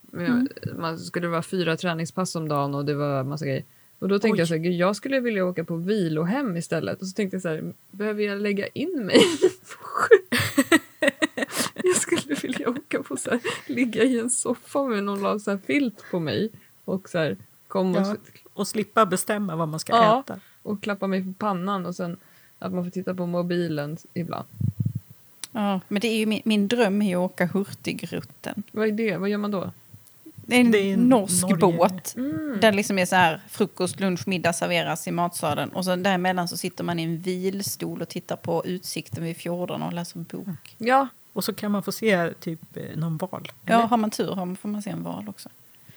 [0.00, 3.64] Men Man skulle vara fyra träningspass om dagen och det var massa grejer.
[4.02, 4.38] Och då tänkte Oj.
[4.38, 7.00] jag så här, "Gud, jag skulle vilja åka på vilohem istället.
[7.00, 9.20] Och så tänkte jag så här, behöver jag lägga in mig?
[11.84, 15.50] jag skulle vilja åka på så här, ligga i en soffa med någon la så
[15.50, 16.50] här filt på mig.
[16.84, 17.36] Och så här,
[17.68, 18.16] kom och, Ja.
[18.52, 20.20] Och slippa bestämma vad man ska Ja.
[20.20, 20.40] äta.
[20.62, 22.16] och klappa mig på pannan och sen
[22.58, 24.46] att man får titta på mobilen ibland.
[25.52, 28.62] Ja, men det är ju min, min dröm är att åka Hurtigruten.
[28.72, 29.16] Vad är det?
[29.16, 29.70] Vad gör man då?
[30.46, 31.56] Det är en Det är norsk Norge.
[31.78, 32.14] båt.
[32.16, 32.58] Mm.
[32.60, 35.68] Där liksom är så här frukost, lunch, middag serveras i matsalen.
[35.68, 39.82] Och sen däremellan så sitter man i en vilstol och tittar på utsikten vid fjorden
[39.82, 40.76] och läser en bok.
[40.78, 43.48] Ja, Och så kan man få se typ eh, någon val.
[43.66, 45.48] Ja, har man tur har man, får man se en val också.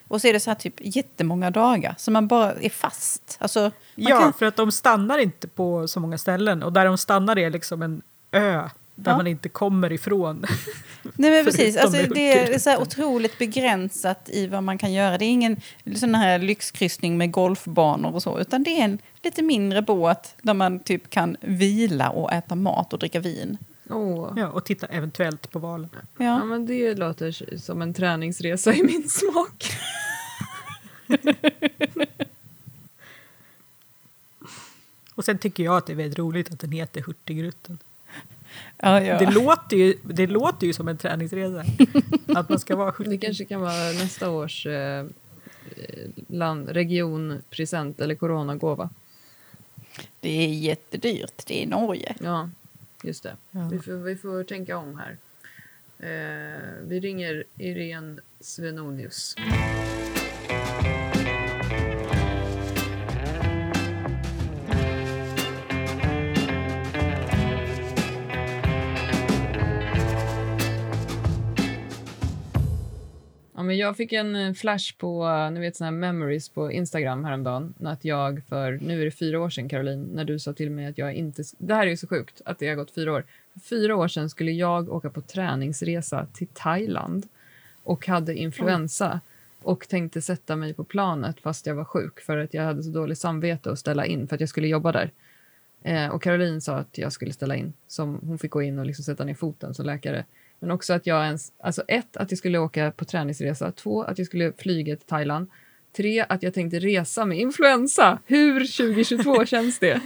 [0.08, 3.38] Och så är det så här typ jättemånga dagar så man bara är fast.
[3.40, 6.64] Alltså, man ja kan, för att de stannar inte på så många ställen.
[6.64, 9.18] Och där de stannar är liksom en ö där Ja.
[9.18, 10.46] man inte kommer ifrån.
[11.04, 15.18] nej men precis, alltså, det är så otroligt begränsat i vad man kan göra.
[15.18, 15.62] Det är ingen
[15.96, 20.54] sån här lyxkryssning med golfbanor och så, utan det är en lite mindre båt där
[20.54, 23.58] man typ kan vila och äta mat och dricka vin.
[23.90, 24.34] åh.
[24.38, 25.90] ja, och titta eventuellt på valen.
[26.18, 26.44] Ja, Ja.
[26.44, 29.66] men det låter som en träningsresa i min smak.
[35.16, 37.78] Och sen tycker jag att det är väldigt roligt att den heter Hurtigruten.
[38.78, 39.20] Ja, ja.
[39.20, 41.66] Det, låter ju, det låter ju som en träningsresa.
[42.40, 43.10] att man ska vara hurtig.
[43.10, 45.06] Det kanske kan vara nästa års eh,
[46.28, 48.90] land, regionpresent eller coronagåva.
[50.20, 52.16] Det är jättedyrt, det är Norge.
[52.20, 52.50] Ja,
[53.04, 53.36] just det.
[53.52, 53.70] Ja.
[53.72, 55.18] Vi, får, vi får tänka om här.
[56.00, 59.36] Eh, vi ringer Irene Svenonius.
[73.66, 77.74] Men jag fick en eh, flash på ni vet, såna här memories på Instagram häromdagen.
[77.84, 80.86] Att jag för, nu är det fyra år sedan Caroline, när du sa till mig
[80.86, 81.44] att jag inte...
[81.58, 83.26] Det här är ju så sjukt att det har gått fyra år.
[83.54, 87.28] För fyra år sedan skulle jag åka på träningsresa till Thailand
[87.84, 89.22] och hade influensa
[89.62, 92.90] och tänkte sätta mig på planet fast jag var sjuk för att jag hade så
[92.90, 95.12] dåligt samvete att ställa in för att jag skulle jobba där.
[95.84, 98.86] Eh, och Caroline sa att jag skulle ställa in, som hon fick gå in och
[98.86, 100.26] liksom sätta ner foten som läkare.
[100.66, 104.18] Men också att jag ens, alltså ett, att jag skulle åka på träningsresa, två, att
[104.18, 105.48] jag skulle flyga till Thailand,
[105.98, 108.20] tre, att jag tänkte resa med influensa.
[108.26, 110.02] Hur 2022 känns det?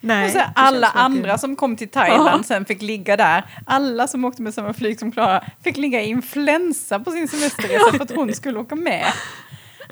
[0.00, 2.42] Nej, Och så alla andra som kom till Thailand Ja.
[2.42, 3.44] sen fick ligga där.
[3.66, 7.92] Alla som åkte med samma flyg som Klara fick ligga i influensa på sin semesterresa
[7.92, 9.06] för att hon skulle åka med.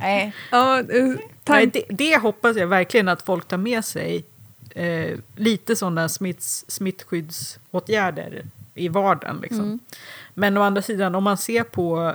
[0.00, 1.14] Nej, Ja, eh,
[1.48, 4.24] Nej, det, det hoppas jag verkligen att folk tar med sig.
[4.74, 8.42] Eh, lite sådana smitts, smittskyddsåtgärder
[8.80, 9.38] i vardagen.
[9.42, 9.60] Liksom.
[9.64, 9.78] Mm.
[10.34, 12.14] Men å andra sidan, om man ser på...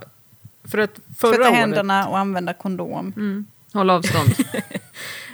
[0.63, 3.13] För att förra tvätta året, händerna och använda kondom.
[3.15, 4.29] mm, håll avstånd.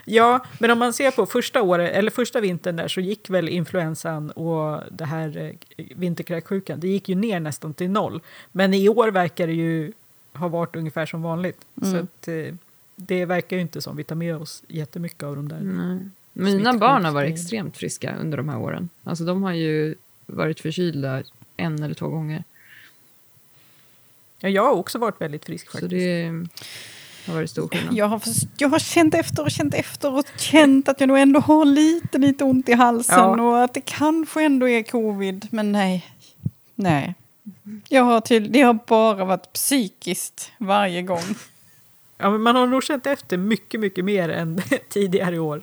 [0.06, 3.50] Ja, men om man ser på första året, eller första vintern där så gick väl
[3.50, 5.38] influensan och det här
[5.78, 8.22] eh, vinterkräksjukan, det gick ju ner nästan till noll.
[8.52, 9.92] Men i år verkar det ju
[10.34, 11.60] ha varit ungefär som vanligt.
[11.82, 12.04] Så Mm.
[12.04, 12.56] att, eh,
[12.96, 15.60] det verkar ju inte som vi tar med oss jättemycket av de där.
[15.62, 16.00] Nej.
[16.34, 18.90] Mina barn har varit extremt friska under de här åren.
[19.04, 19.96] Alltså de har ju
[20.32, 21.24] varit förkylda
[21.58, 22.44] en eller två gånger.
[24.40, 25.90] Ja, jag har också varit väldigt frisk Så faktiskt.
[25.92, 26.48] det
[27.28, 27.94] har varit stor skillnad.
[27.96, 28.22] Jag har,
[28.58, 32.18] jag har känt efter och känt efter och känt att jag nog ändå har lite,
[32.18, 33.42] lite ont i halsen Ja.
[33.42, 35.48] och att det kanske ändå är covid.
[35.52, 36.06] Men nej,
[36.76, 37.16] nej.
[37.90, 41.36] Jag har till, det har bara varit psykiskt varje gång.
[42.18, 45.62] Ja, men man har nog känt efter mycket, mycket mer än tidigare i år.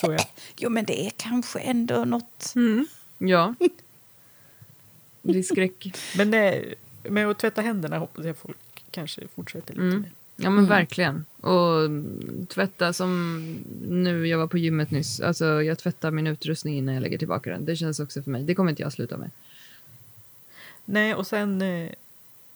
[0.00, 0.22] Tror jag.
[0.56, 2.52] Jo, men det är kanske ändå något.
[2.56, 2.86] Mm.
[3.18, 3.54] Ja.
[5.22, 5.96] Det är skräck.
[6.16, 6.62] Men eh,
[7.02, 10.00] med att tvätta händerna hoppas jag folk kanske fortsätter lite Mm.
[10.00, 10.10] med.
[10.36, 10.68] Ja men Mm.
[10.68, 11.24] verkligen.
[11.40, 11.88] Och
[12.48, 13.40] tvätta som
[13.88, 15.20] nu, jag var på gymmet nyss.
[15.20, 17.64] Alltså jag tvättar min utrustning innan jag lägger tillbaka den.
[17.64, 18.42] Det känns också för mig.
[18.42, 19.30] Det kommer inte jag sluta med.
[20.84, 21.90] Nej, och sen eh,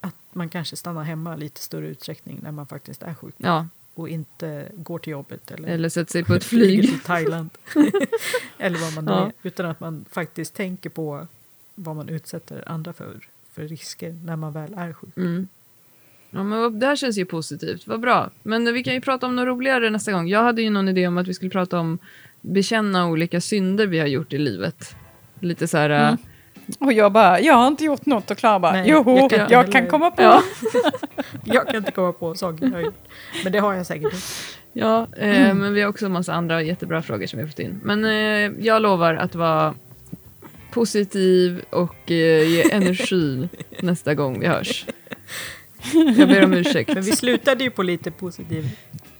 [0.00, 3.34] att man kanske stannar hemma lite större utsträckning när man faktiskt är sjuk.
[3.36, 6.82] Ja, Och inte går till jobbet eller, eller sätta sig på ett flyg.
[6.82, 7.50] till Thailand.
[8.58, 9.26] eller vad man Ja.
[9.26, 9.32] är.
[9.42, 11.26] Utan att man faktiskt tänker på
[11.74, 13.16] vad man utsätter andra för,
[13.52, 15.16] för risker när man väl är sjuk.
[15.16, 15.48] Mm.
[16.30, 17.86] Ja, men det här känns ju positivt.
[17.86, 18.30] Vad bra.
[18.42, 20.28] Men vi kan ju prata om något roligare nästa gång.
[20.28, 21.98] Jag hade ju någon idé om att vi skulle prata om
[22.40, 24.94] bekänna olika synder vi har gjort i livet.
[25.40, 25.90] Lite så här...
[25.90, 26.16] Mm.
[26.78, 29.40] Och jag bara, jag har inte gjort något och Klara bara, Nej, joho, jag jag
[29.40, 29.90] kan kan, inte heller.
[29.90, 30.22] komma på.
[30.22, 30.42] Ja.
[31.44, 33.08] Jag kan inte komma på saker jag har gjort.
[33.44, 34.14] Men det har jag säkert.
[34.72, 37.58] Ja, eh, men vi har också en massa andra jättebra frågor som vi har fått
[37.58, 37.80] in.
[37.82, 39.74] Men eh, jag lovar att vara
[40.70, 43.48] positiv och eh, ge energi
[43.80, 44.86] nästa gång vi hörs.
[45.92, 46.94] Jag ber om ursäkt.
[46.94, 48.68] Men vi slutade ju på lite positiv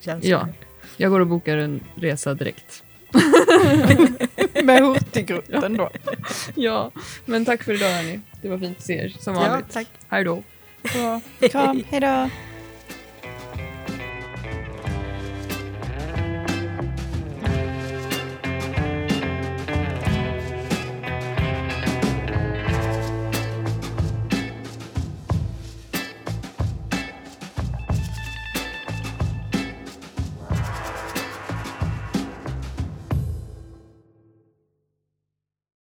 [0.00, 0.30] känsla.
[0.30, 0.48] Ja.
[0.96, 2.82] Jag går och bokar en resa direkt.
[4.64, 5.90] Med Hurtigruten då.
[6.54, 6.90] Ja,
[7.24, 8.20] men tack för idag hörni.
[8.42, 9.72] Det var fint att se er som ja vanligt.
[9.72, 9.86] tack.
[10.08, 10.42] Hej då.
[11.50, 12.30] Kram, hej då.